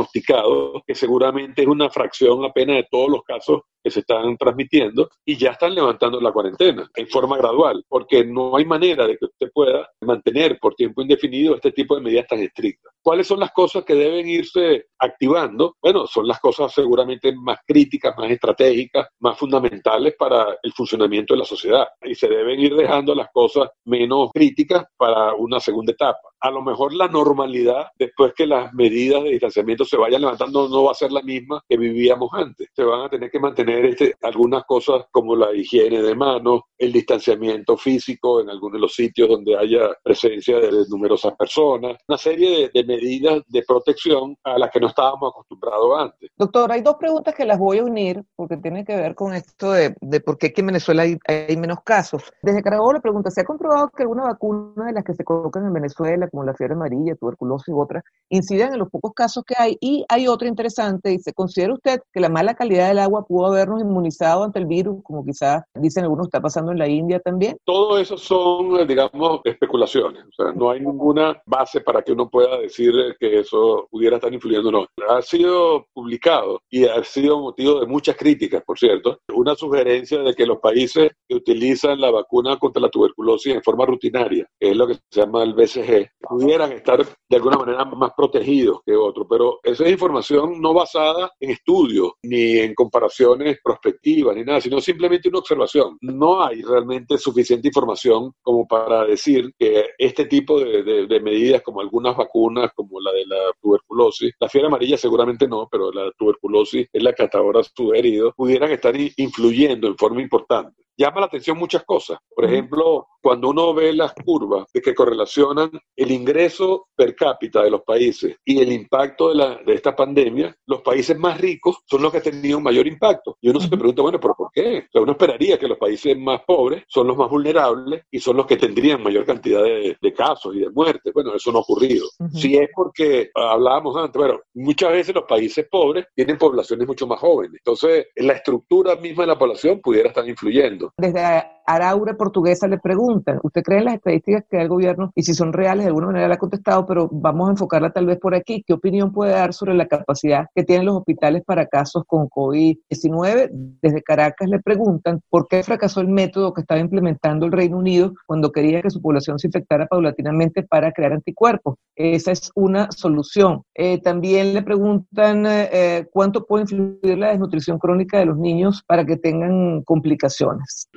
diagnosticados, 0.07 0.81
que 0.85 0.95
seguramente 0.95 1.61
es 1.63 1.67
una 1.67 1.89
fracción 1.89 2.45
apenas 2.45 2.77
de 2.77 2.87
todos 2.89 3.09
los 3.09 3.23
casos 3.23 3.61
que 3.83 3.91
se 3.91 3.99
están 4.01 4.35
transmitiendo 4.37 5.09
y 5.25 5.37
ya 5.37 5.51
están 5.51 5.73
levantando 5.73 6.19
la 6.19 6.31
cuarentena 6.31 6.89
en 6.95 7.07
forma 7.07 7.37
gradual, 7.37 7.83
porque 7.87 8.25
no 8.25 8.55
hay 8.57 8.65
manera 8.65 9.07
de 9.07 9.17
que 9.17 9.25
usted 9.25 9.49
pueda 9.53 9.87
mantener 10.01 10.57
por 10.59 10.75
tiempo 10.75 11.01
indefinido 11.01 11.55
este 11.55 11.71
tipo 11.71 11.95
de 11.95 12.01
medidas 12.01 12.27
tan 12.27 12.39
estrictas. 12.39 12.93
¿Cuáles 13.01 13.27
son 13.27 13.39
las 13.39 13.51
cosas 13.51 13.85
que 13.85 13.93
deben 13.95 14.26
irse 14.29 14.85
activando? 14.99 15.75
Bueno, 15.81 16.07
son 16.07 16.27
las 16.27 16.39
cosas 16.39 16.73
seguramente 16.73 17.33
más 17.35 17.59
críticas, 17.65 18.15
más 18.17 18.29
estratégicas, 18.29 19.07
más 19.19 19.37
fundamentales 19.37 20.15
para 20.17 20.57
el 20.61 20.73
funcionamiento 20.73 21.33
de 21.33 21.39
la 21.39 21.45
sociedad. 21.45 21.87
Y 22.01 22.15
se 22.15 22.27
deben 22.27 22.59
ir 22.59 22.75
dejando 22.75 23.13
las 23.15 23.29
cosas 23.31 23.69
menos 23.85 24.29
críticas 24.33 24.85
para 24.97 25.33
una 25.33 25.59
segunda 25.59 25.91
etapa. 25.91 26.19
A 26.39 26.51
lo 26.51 26.61
mejor 26.61 26.93
la 26.93 27.07
normalidad, 27.07 27.87
después 27.97 28.33
que 28.35 28.45
las 28.45 28.73
medidas 28.73 29.23
de 29.23 29.31
distanciamiento 29.31 29.85
se 29.85 29.97
vayan 29.97 30.21
levantando, 30.21 30.67
no 30.69 30.83
va 30.83 30.91
a 30.91 30.95
ser 30.95 31.11
la 31.11 31.21
misma 31.21 31.63
que 31.67 31.77
vivíamos 31.77 32.29
antes. 32.33 32.69
Se 32.75 32.83
van 32.83 33.01
a 33.01 33.09
tener 33.09 33.31
que 33.31 33.39
mantener 33.39 33.85
este, 33.85 34.15
algunas 34.21 34.63
cosas 34.65 35.05
como 35.11 35.35
la 35.35 35.53
higiene 35.53 36.01
de 36.01 36.15
manos, 36.15 36.61
el 36.77 36.91
distanciamiento 36.91 37.77
físico 37.77 38.41
en 38.41 38.49
algunos 38.49 38.73
de 38.73 38.79
los 38.79 38.93
sitios 38.93 39.29
donde 39.29 39.57
haya 39.57 39.89
presencia 40.03 40.59
de 40.59 40.71
numerosas 40.89 41.35
personas, 41.35 41.97
una 42.07 42.17
serie 42.17 42.69
de, 42.73 42.83
medidas 42.83 43.41
de 43.47 43.63
protección 43.63 44.35
a 44.43 44.57
las 44.57 44.71
que 44.71 44.79
no 44.79 44.87
estábamos 44.87 45.31
acostumbrados 45.31 45.99
antes. 45.99 46.29
Doctor, 46.37 46.71
hay 46.71 46.81
dos 46.81 46.95
preguntas 46.95 47.35
que 47.35 47.45
las 47.45 47.59
voy 47.59 47.79
a 47.79 47.83
unir 47.83 48.23
porque 48.35 48.57
tienen 48.57 48.85
que 48.85 48.95
ver 48.95 49.15
con 49.15 49.33
esto 49.33 49.71
de, 49.71 49.95
por 50.21 50.37
qué 50.37 50.47
aquí 50.47 50.61
en 50.61 50.67
Venezuela 50.67 51.03
hay, 51.03 51.17
hay 51.27 51.57
menos 51.57 51.79
casos. 51.83 52.23
Desde 52.41 52.61
Carabobo 52.61 52.93
le 52.93 53.01
pregunta, 53.01 53.31
¿se 53.31 53.41
ha 53.41 53.45
comprobado 53.45 53.89
que 53.89 54.03
alguna 54.03 54.23
vacuna 54.23 54.85
de 54.85 54.93
las 54.93 55.03
que 55.03 55.13
se 55.13 55.23
colocan 55.23 55.65
en 55.65 55.73
Venezuela, 55.73 56.26
como 56.29 56.43
la 56.43 56.53
fiebre 56.53 56.75
amarilla, 56.75 57.15
tuberculosis 57.15 57.73
u 57.73 57.79
otras, 57.79 58.03
inciden 58.29 58.73
en 58.73 58.79
los 58.79 58.89
pocos 58.89 59.13
casos 59.13 59.43
que 59.45 59.55
hay? 59.57 59.77
Y 59.81 60.05
hay 60.09 60.27
otra 60.27 60.47
interesante, 60.47 61.09
dice, 61.09 61.33
¿considera 61.33 61.73
usted 61.73 61.99
que 62.11 62.19
la 62.19 62.29
mala 62.29 62.55
calidad 62.55 62.89
del 62.89 62.99
agua 62.99 63.25
pudo 63.25 63.47
habernos 63.47 63.81
inmunizado 63.81 64.43
ante 64.43 64.59
el 64.59 64.65
virus, 64.65 65.03
como 65.03 65.25
quizás 65.25 65.63
dicen 65.75 66.03
algunos 66.03 66.27
está 66.27 66.41
pasando 66.41 66.71
en 66.71 66.79
la 66.79 66.87
India 66.87 67.19
también? 67.19 67.57
Todo 67.63 67.97
eso 67.97 68.17
son, 68.17 68.87
digamos, 68.87 69.41
especulaciones. 69.43 70.23
O 70.25 70.43
sea, 70.43 70.53
no 70.53 70.71
hay 70.71 70.79
ninguna 70.79 71.41
base 71.45 71.81
para 71.81 72.01
que 72.01 72.11
uno 72.11 72.29
pueda 72.29 72.57
decir 72.59 72.91
que 73.19 73.39
eso 73.39 73.87
pudiera 73.89 74.17
estar 74.17 74.33
influyendo 74.33 74.69
o 74.69 74.71
no. 74.71 74.87
Ha 75.09 75.21
sido 75.21 75.85
publicado 75.93 76.61
y 76.69 76.85
ha 76.85 77.03
sido 77.03 77.39
motivo 77.39 77.79
de 77.79 77.87
muchas 77.87 78.15
críticas, 78.15 78.63
por 78.63 78.77
cierto, 78.77 79.19
una 79.33 79.55
sugerencia 79.55 80.19
de 80.19 80.33
que 80.33 80.45
los 80.45 80.59
países 80.59 81.11
que 81.27 81.35
utilizan 81.35 81.99
la 81.99 82.11
vacuna 82.11 82.57
contra 82.57 82.81
la 82.81 82.89
tuberculosis 82.89 83.55
en 83.55 83.63
forma 83.63 83.85
rutinaria, 83.85 84.47
es 84.59 84.75
lo 84.75 84.87
que 84.87 84.95
se 84.95 85.21
llama 85.21 85.43
el 85.43 85.53
BCG, 85.53 86.09
pudieran 86.19 86.71
estar 86.71 87.03
de 87.05 87.35
alguna 87.35 87.57
manera 87.57 87.85
más 87.85 88.11
protegidos 88.15 88.79
que 88.85 88.95
otros. 88.95 89.27
Pero 89.29 89.59
esa 89.63 89.85
es 89.85 89.91
información 89.91 90.61
no 90.61 90.73
basada 90.73 91.31
en 91.39 91.51
estudios 91.51 92.13
ni 92.23 92.57
en 92.59 92.73
comparaciones 92.73 93.57
prospectivas 93.63 94.35
ni 94.35 94.43
nada, 94.43 94.61
sino 94.61 94.79
simplemente 94.81 95.29
una 95.29 95.39
observación. 95.39 95.97
No 96.01 96.43
hay 96.43 96.61
realmente 96.61 97.17
suficiente 97.17 97.67
información 97.67 98.31
como 98.41 98.67
para 98.67 99.05
decir 99.05 99.51
que 99.57 99.85
este 99.97 100.25
tipo 100.25 100.59
de, 100.59 101.17
medidas, 101.17 101.61
como 101.63 101.81
algunas 101.81 102.15
vacunas, 102.15 102.71
como 102.75 102.99
la 103.01 103.11
de 103.11 103.25
la 103.25 103.37
tuberculosis, 103.59 104.33
la 104.39 104.47
fiebre 104.47 104.67
amarilla 104.67 104.97
seguramente 104.97 105.47
no, 105.47 105.67
pero 105.69 105.91
la 105.91 106.11
tuberculosis 106.17 106.87
es 106.91 107.03
la 107.03 107.13
que 107.13 107.23
hasta 107.23 107.39
ahora 107.39 107.61
sugerido, 107.63 108.33
pudieran 108.35 108.71
estar 108.71 108.93
influyendo 109.17 109.87
en 109.87 109.97
forma 109.97 110.21
importante 110.21 110.87
llama 110.97 111.21
la 111.21 111.27
atención 111.27 111.57
muchas 111.57 111.83
cosas. 111.85 112.17
Por 112.35 112.45
ejemplo, 112.45 113.07
cuando 113.21 113.49
uno 113.49 113.73
ve 113.73 113.93
las 113.93 114.13
curvas 114.13 114.65
de 114.73 114.81
que 114.81 114.95
correlacionan 114.95 115.69
el 116.07 116.13
ingreso 116.13 116.87
per 116.95 117.15
cápita 117.15 117.61
de 117.63 117.69
los 117.69 117.81
países 117.81 118.37
y 118.45 118.59
el 118.59 118.71
impacto 118.71 119.29
de, 119.29 119.35
la, 119.35 119.59
de 119.65 119.73
esta 119.73 119.95
pandemia, 119.95 120.55
los 120.65 120.81
países 120.81 121.17
más 121.17 121.39
ricos 121.39 121.79
son 121.85 122.01
los 122.01 122.11
que 122.11 122.17
han 122.17 122.23
tenido 122.23 122.57
un 122.57 122.63
mayor 122.63 122.87
impacto. 122.87 123.37
Y 123.41 123.49
uno 123.49 123.59
se 123.59 123.67
pregunta, 123.67 124.01
bueno, 124.01 124.19
¿pero 124.19 124.33
por 124.33 124.49
qué? 124.53 124.85
O 124.87 124.91
sea, 124.91 125.01
uno 125.01 125.11
esperaría 125.11 125.59
que 125.59 125.67
los 125.67 125.77
países 125.77 126.17
más 126.17 126.41
pobres 126.47 126.83
son 126.87 127.07
los 127.07 127.17
más 127.17 127.29
vulnerables 127.29 128.03
y 128.09 128.19
son 128.19 128.37
los 128.37 128.45
que 128.45 128.55
tendrían 128.55 129.03
mayor 129.03 129.25
cantidad 129.25 129.63
de, 129.63 130.13
casos 130.15 130.55
y 130.55 130.59
de 130.59 130.69
muertes. 130.69 131.13
Bueno, 131.13 131.35
eso 131.35 131.51
no 131.51 131.59
ha 131.59 131.61
ocurrido. 131.61 132.07
Si 132.33 132.57
es 132.57 132.69
porque 132.73 133.29
hablábamos 133.35 133.95
antes, 133.97 134.17
bueno, 134.17 134.39
muchas 134.53 134.91
veces 134.91 135.13
los 135.13 135.25
países 135.25 135.67
pobres 135.69 136.05
tienen 136.15 136.37
poblaciones 136.37 136.87
mucho 136.87 137.05
más 137.05 137.19
jóvenes. 137.19 137.59
Entonces, 137.63 138.07
la 138.15 138.33
estructura 138.33 138.95
misma 138.95 139.23
de 139.23 139.27
la 139.27 139.37
población 139.37 139.81
pudiera 139.81 140.09
estar 140.09 140.27
influyendo. 140.27 140.93
Desde 140.97 141.43
Araure 141.67 142.13
Portuguesa 142.15 142.67
le 142.67 142.79
preguntan, 142.79 143.39
¿usted 143.43 143.61
cree 143.61 143.79
en 143.79 143.85
las 143.85 143.95
estadísticas 143.95 144.45
que 144.49 144.57
da 144.57 144.63
el 144.63 144.69
gobierno? 144.69 145.11
Y 145.15 145.23
si 145.23 145.33
son 145.33 145.53
reales, 145.53 145.83
de 145.83 145.89
alguna 145.89 146.07
manera 146.07 146.27
la 146.27 146.35
ha 146.35 146.39
contestado, 146.39 146.85
pero 146.85 147.09
vamos 147.11 147.49
a 147.49 147.51
enfocarla 147.51 147.91
tal 147.91 148.05
vez 148.05 148.17
por 148.19 148.33
aquí. 148.33 148.63
¿Qué 148.65 148.73
opinión 148.73 149.11
puede 149.11 149.33
dar 149.33 149.53
sobre 149.53 149.73
la 149.73 149.87
capacidad 149.87 150.45
que 150.55 150.63
tienen 150.63 150.85
los 150.85 150.95
hospitales 150.95 151.43
para 151.45 151.65
casos 151.65 152.03
con 152.07 152.29
COVID-19? 152.29 153.49
Desde 153.81 154.01
Caracas 154.01 154.47
le 154.49 154.59
preguntan, 154.59 155.19
¿por 155.29 155.47
qué 155.47 155.61
fracasó 155.63 156.01
el 156.01 156.07
método 156.07 156.53
que 156.53 156.61
estaba 156.61 156.79
implementando 156.79 157.45
el 157.45 157.51
Reino 157.51 157.77
Unido 157.77 158.13
cuando 158.25 158.51
quería 158.51 158.81
que 158.81 158.89
su 158.89 159.01
población 159.01 159.37
se 159.37 159.47
infectara 159.47 159.87
paulatinamente 159.87 160.63
para 160.63 160.91
crear 160.91 161.13
anticuerpos? 161.13 161.75
Esa 161.95 162.31
es 162.31 162.51
una 162.55 162.89
solución. 162.91 163.63
Eh, 163.75 163.99
también 164.01 164.53
le 164.53 164.61
preguntan 164.61 165.45
eh, 165.47 166.07
cuánto 166.11 166.45
puede 166.45 166.63
influir 166.63 167.17
la 167.17 167.29
desnutrición 167.29 167.77
crónica 167.77 168.19
de 168.19 168.25
los 168.25 168.37
niños 168.37 168.83
para 168.87 169.05
que 169.05 169.17
tengan 169.17 169.83
complicaciones 169.83 170.87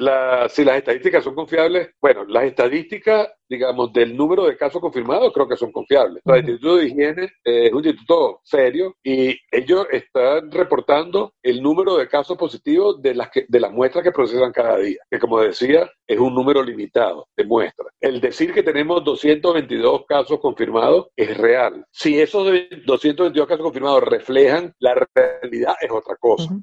si 0.60 0.66
las 0.66 0.76
estadísticas 0.76 1.24
son 1.24 1.34
confiables, 1.34 1.94
bueno, 2.02 2.24
las 2.26 2.44
estadísticas 2.44 3.28
digamos, 3.50 3.92
del 3.92 4.16
número 4.16 4.46
de 4.46 4.56
casos 4.56 4.80
confirmados, 4.80 5.32
creo 5.34 5.48
que 5.48 5.56
son 5.56 5.72
confiables. 5.72 6.22
el 6.24 6.38
Instituto 6.38 6.76
de 6.76 6.86
Higiene 6.86 7.24
eh, 7.44 7.66
es 7.66 7.72
un 7.72 7.84
instituto 7.84 8.40
serio 8.44 8.94
y 9.02 9.36
ellos 9.50 9.86
están 9.90 10.52
reportando 10.52 11.34
el 11.42 11.60
número 11.60 11.96
de 11.96 12.06
casos 12.06 12.38
positivos 12.38 13.02
de 13.02 13.14
las, 13.16 13.28
que, 13.30 13.46
de 13.48 13.60
las 13.60 13.72
muestras 13.72 14.04
que 14.04 14.12
procesan 14.12 14.52
cada 14.52 14.78
día, 14.78 14.98
que 15.10 15.18
como 15.18 15.40
decía, 15.40 15.90
es 16.06 16.18
un 16.18 16.32
número 16.32 16.62
limitado 16.62 17.26
de 17.36 17.44
muestras. 17.44 17.92
El 18.00 18.20
decir 18.20 18.52
que 18.52 18.62
tenemos 18.62 19.02
222 19.04 20.06
casos 20.06 20.38
confirmados 20.40 21.08
es 21.16 21.36
real. 21.36 21.84
Si 21.90 22.20
esos 22.20 22.46
222 22.86 23.48
casos 23.48 23.62
confirmados 23.62 24.04
reflejan 24.04 24.72
la 24.78 24.94
realidad, 25.14 25.74
es 25.80 25.90
otra 25.90 26.16
cosa, 26.20 26.56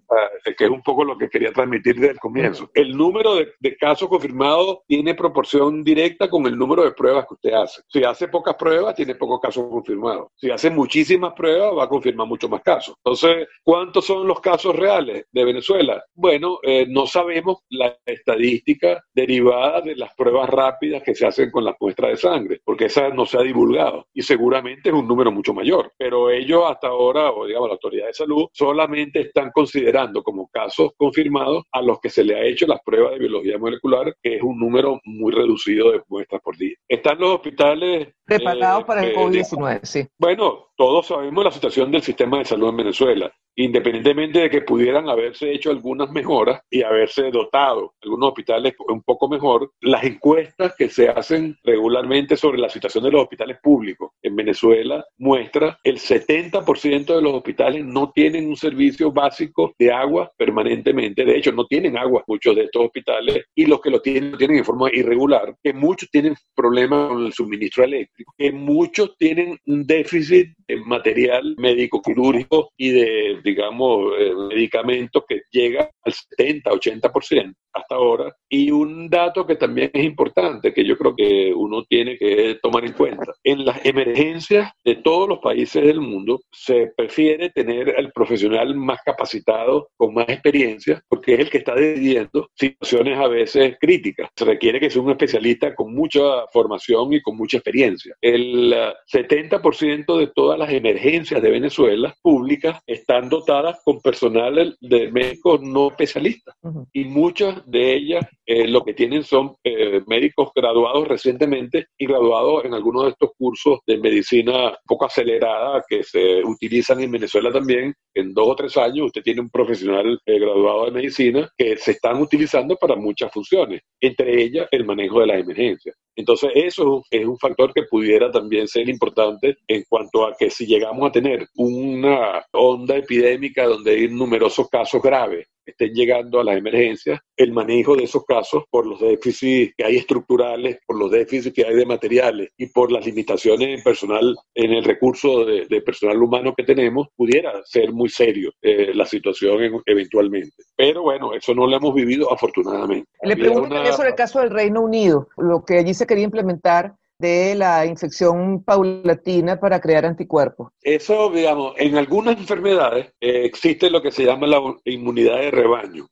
que 0.58 0.64
es 0.64 0.70
un 0.70 0.82
poco 0.82 1.04
lo 1.04 1.18
que 1.18 1.30
quería 1.30 1.52
transmitir 1.52 1.96
desde 1.96 2.12
el 2.12 2.20
comienzo. 2.20 2.70
El 2.74 2.96
número 2.96 3.36
de, 3.36 3.50
de 3.60 3.76
casos 3.76 4.08
confirmados 4.08 4.80
tiene 4.88 5.16
proporción 5.16 5.84
directa 5.84 6.30
con 6.30 6.46
el 6.46 6.58
número 6.58 6.77
de 6.84 6.92
pruebas 6.92 7.26
que 7.28 7.34
usted 7.36 7.54
hace. 7.54 7.82
Si 7.88 8.04
hace 8.04 8.28
pocas 8.28 8.56
pruebas, 8.56 8.96
tiene 8.96 9.16
pocos 9.16 9.40
casos 9.40 9.68
confirmados. 9.70 10.28
Si 10.36 10.50
hace 10.50 10.70
muchísimas 10.70 11.34
pruebas, 11.34 11.78
va 11.78 11.84
a 11.84 11.90
confirmar 11.90 12.28
muchos 12.28 12.50
más 12.50 12.62
casos. 12.62 12.96
Entonces, 13.04 13.48
¿cuántos 13.64 14.06
son 14.06 14.28
los 14.28 14.40
casos 14.40 14.76
reales 14.76 15.26
de 15.32 15.46
Venezuela? 15.46 16.04
Bueno, 16.14 16.60
eh, 16.64 16.86
no 16.88 17.08
sabemos 17.08 17.60
la 17.70 17.98
estadística 18.06 19.04
derivada 19.14 19.82
de 19.82 19.96
las 19.96 20.14
pruebas 20.16 20.50
rápidas 20.50 21.04
que 21.04 21.16
se 21.16 21.26
hacen 21.26 21.52
con 21.52 21.64
las 21.64 21.76
muestras 21.80 22.12
de 22.12 22.18
sangre, 22.18 22.62
porque 22.64 22.86
esa 22.86 23.10
no 23.10 23.26
se 23.26 23.38
ha 23.38 23.42
divulgado 23.42 24.06
y 24.14 24.22
seguramente 24.22 24.90
es 24.90 24.96
un 24.96 25.08
número 25.08 25.32
mucho 25.32 25.54
mayor. 25.54 25.92
Pero 25.98 26.30
ellos 26.30 26.64
hasta 26.68 26.88
ahora, 26.88 27.32
o 27.32 27.46
digamos 27.46 27.70
la 27.70 27.74
autoridad 27.74 28.08
de 28.08 28.14
salud, 28.14 28.48
solamente 28.54 29.22
están 29.22 29.52
considerando 29.52 30.24
como 30.24 30.48
casos 30.48 30.92
confirmados 30.98 31.64
a 31.72 31.82
los 31.82 32.00
que 32.00 32.10
se 32.10 32.24
le 32.24 32.36
ha 32.36 32.44
hecho 32.44 32.68
las 32.68 32.82
pruebas 32.84 33.12
de 33.14 33.20
biología 33.20 33.58
molecular, 33.58 34.16
que 34.22 34.36
es 34.36 34.44
un 34.44 34.60
número 34.60 35.00
muy 35.04 35.32
reducido 35.32 35.92
de 35.92 36.02
muestras 36.08 36.42
por 36.42 36.58
día. 36.58 36.67
Están 36.88 37.20
los 37.20 37.36
hospitales... 37.36 38.10
Preparados 38.26 38.84
para 38.86 39.04
el 39.04 39.12
eh, 39.12 39.16
COVID-19, 39.16 39.80
sí. 39.84 40.08
Bueno, 40.18 40.67
todos 40.78 41.08
sabemos 41.08 41.44
la 41.44 41.52
situación 41.52 41.92
del 41.92 42.02
sistema 42.02 42.38
de 42.38 42.46
salud 42.46 42.70
en 42.70 42.78
Venezuela 42.78 43.34
independientemente 43.58 44.40
de 44.40 44.50
que 44.50 44.62
pudieran 44.62 45.10
haberse 45.10 45.52
hecho 45.52 45.72
algunas 45.72 46.12
mejoras 46.12 46.62
y 46.70 46.84
haberse 46.84 47.32
dotado 47.32 47.96
algunos 48.02 48.30
hospitales 48.30 48.76
un 48.88 49.02
poco 49.02 49.28
mejor, 49.28 49.72
las 49.82 50.04
encuestas 50.04 50.76
que 50.78 50.90
se 50.90 51.10
hacen 51.10 51.58
regularmente 51.64 52.38
sobre 52.38 52.60
la 52.60 52.70
situación 52.70 53.04
de 53.04 53.12
los 53.12 53.24
hospitales 53.24 53.58
públicos 53.62 54.12
en 54.22 54.36
Venezuela 54.36 55.04
muestra 55.18 55.80
el 55.84 55.98
70% 55.98 57.16
de 57.16 57.22
los 57.22 57.34
hospitales 57.34 57.84
no 57.84 58.12
tienen 58.12 58.48
un 58.48 58.56
servicio 58.56 59.12
básico 59.12 59.74
de 59.80 59.92
agua 59.92 60.32
permanentemente, 60.38 61.26
de 61.26 61.38
hecho 61.38 61.52
no 61.52 61.66
tienen 61.66 61.98
agua 61.98 62.24
muchos 62.28 62.56
de 62.56 62.66
estos 62.66 62.86
hospitales 62.86 63.46
y 63.56 63.66
los 63.66 63.82
que 63.82 63.90
lo 63.90 64.02
tienen 64.02 64.32
lo 64.32 64.38
tienen 64.38 64.58
en 64.58 64.66
forma 64.66 64.90
irregular, 64.94 65.56
que 65.64 65.74
muchos 65.74 66.10
tienen 66.12 66.36
problemas 66.56 67.10
con 67.10 67.26
el 67.26 67.34
suministro 67.34 67.84
eléctrico, 67.84 68.34
que 68.38 68.52
muchos 68.52 69.18
tienen 69.18 69.58
un 69.66 69.88
déficit 69.88 70.54
material 70.86 71.56
médico 71.58 72.02
quirúrgico 72.02 72.72
y 72.78 72.92
de 72.92 73.42
digamos, 73.44 74.14
eh, 74.20 74.34
medicamentos 74.50 75.24
que 75.28 75.44
llega 75.52 75.90
al 76.04 76.14
70, 76.14 76.72
80% 76.72 77.56
hasta 77.78 77.96
ahora. 77.96 78.36
Y 78.50 78.72
un 78.72 79.10
dato 79.10 79.46
que 79.46 79.56
también 79.56 79.92
es 79.94 80.04
importante, 80.04 80.74
que 80.74 80.86
yo 80.86 80.98
creo 80.98 81.16
que 81.16 81.54
uno 81.54 81.84
tiene 81.84 82.18
que 82.18 82.58
tomar 82.62 82.86
en 82.86 82.94
cuenta. 82.94 83.34
En 83.44 83.66
las 83.66 83.86
emergencias 83.86 84.72
de 84.84 84.96
todos 84.96 85.28
los 85.28 85.40
países 85.40 85.84
del 85.84 86.02
mundo 86.02 86.42
se 86.52 86.92
prefiere 86.96 87.50
tener 87.50 87.96
al 87.98 88.12
profesional 88.12 88.76
más 88.76 89.00
capacitado, 89.06 89.90
con 89.98 90.14
más 90.14 90.30
experiencia, 90.30 91.02
porque 91.08 91.34
es 91.36 91.40
el 91.42 91.50
que 91.50 91.60
está 91.60 91.76
decidiendo 91.76 92.50
situaciones 92.56 93.18
a 93.18 93.28
veces 93.28 93.76
críticas. 93.80 94.30
Se 94.36 94.46
requiere 94.46 94.80
que 94.80 94.90
sea 94.90 95.02
un 95.02 95.12
especialista 95.12 95.76
con 95.76 95.94
mucha 95.94 96.48
formación 96.52 97.14
y 97.14 97.22
con 97.22 97.38
mucha 97.38 97.58
experiencia. 97.58 98.16
El 98.22 98.74
70% 99.12 100.06
uh, 100.08 100.18
de 100.18 100.28
todas 100.28 100.58
las 100.58 100.72
emergencias 100.72 101.42
de 101.42 101.50
Venezuela 101.50 102.14
públicas 102.22 102.80
están 102.86 103.30
dotadas 103.30 103.80
con 103.84 104.02
personal 104.02 104.76
de 104.80 105.12
médicos 105.12 105.62
no 105.62 105.90
especialistas. 105.90 106.56
Y 106.94 107.06
muchas 107.06 107.67
de 107.68 107.96
ellas 107.96 108.26
eh, 108.46 108.66
lo 108.66 108.82
que 108.84 108.94
tienen 108.94 109.24
son 109.24 109.56
eh, 109.62 110.02
médicos 110.08 110.52
graduados 110.56 111.06
recientemente 111.06 111.88
y 111.98 112.06
graduados 112.06 112.64
en 112.64 112.74
algunos 112.74 113.04
de 113.04 113.10
estos 113.10 113.32
cursos 113.38 113.80
de 113.86 113.98
medicina 113.98 114.74
poco 114.86 115.06
acelerada 115.06 115.84
que 115.88 116.02
se 116.02 116.42
utilizan 116.46 117.02
en 117.02 117.12
Venezuela 117.12 117.52
también. 117.52 117.94
En 118.14 118.34
dos 118.34 118.48
o 118.48 118.56
tres 118.56 118.78
años 118.78 119.08
usted 119.08 119.22
tiene 119.22 119.42
un 119.42 119.50
profesional 119.50 120.18
eh, 120.26 120.40
graduado 120.40 120.86
de 120.86 120.92
medicina 120.92 121.50
que 121.58 121.76
se 121.76 121.92
están 121.92 122.22
utilizando 122.22 122.78
para 122.78 122.96
muchas 122.96 123.34
funciones, 123.34 123.82
entre 124.00 124.42
ellas 124.42 124.68
el 124.72 124.86
manejo 124.86 125.20
de 125.20 125.28
las 125.28 125.42
emergencias. 125.42 125.96
Entonces, 126.16 126.50
eso 126.56 127.04
es 127.12 127.26
un 127.26 127.38
factor 127.38 127.74
que 127.74 127.84
pudiera 127.84 128.32
también 128.32 128.68
ser 128.68 128.90
importante 128.90 129.58
en 129.68 129.84
cuanto 129.88 130.26
a 130.26 130.36
que 130.36 130.50
si 130.50 130.66
llegamos 130.66 131.08
a 131.08 131.12
tener 131.12 131.46
una 131.56 132.44
onda 132.54 132.96
epidémica 132.96 133.66
donde 133.68 133.92
hay 133.92 134.08
numerosos 134.08 134.68
casos 134.70 135.02
graves 135.02 135.48
estén 135.68 135.94
llegando 135.94 136.40
a 136.40 136.44
las 136.44 136.58
emergencias, 136.58 137.20
el 137.36 137.52
manejo 137.52 137.96
de 137.96 138.06
esos 138.06 138.24
casos 138.26 138.64
por 138.70 138.86
los 138.88 139.00
déficits 139.00 139.74
que 139.78 139.86
hay 139.86 139.98
estructurales, 139.98 140.80
por 140.86 140.98
los 140.98 141.12
déficits 141.12 141.54
que 141.54 141.66
hay 141.66 141.76
de 141.76 141.86
materiales 141.86 142.50
y 142.58 142.68
por 142.68 142.92
las 142.92 143.06
limitaciones 143.06 143.78
en 143.78 143.84
personal, 143.84 144.36
en 144.56 144.72
el 144.72 144.84
recurso 144.84 145.46
de, 145.46 145.68
personal 145.82 146.22
humano 146.22 146.54
que 146.56 146.64
tenemos, 146.64 147.08
pudiera 147.16 147.54
ser 147.66 147.92
muy 147.92 148.10
serio 148.10 148.52
eh, 148.62 148.94
la 148.94 149.06
situación 149.06 149.82
eventualmente. 149.86 150.64
Pero 150.76 151.04
bueno, 151.04 151.34
eso 151.34 151.54
no 151.54 151.68
lo 151.68 151.78
hemos 151.78 151.94
vivido 151.94 152.32
afortunadamente. 152.32 153.10
Le 153.22 153.36
pregunto 153.36 153.76
sobre 153.94 154.10
el 154.10 154.16
caso 154.16 154.40
del 154.40 154.50
Reino 154.50 154.82
Unido, 154.82 155.28
lo 155.38 155.64
que 155.64 155.78
allí 155.78 155.94
se 155.94 156.08
quería 156.08 156.24
implementar 156.24 156.96
de 157.20 157.56
la 157.56 157.86
infección 157.86 158.64
paulatina 158.64 159.60
para 159.60 159.80
crear 159.80 160.06
anticuerpos. 160.06 160.72
Eso, 160.82 161.30
digamos, 161.32 161.74
en 161.78 161.98
algunas 161.98 162.38
enfermedades 162.38 163.08
eh, 163.20 163.46
existe 163.46 163.90
lo 163.90 164.02
que 164.02 164.12
se 164.12 164.26
llama 164.26 164.48
la 164.48 164.62
inmunidad 164.86 165.38
de 165.38 165.52
rebaño. 165.52 166.08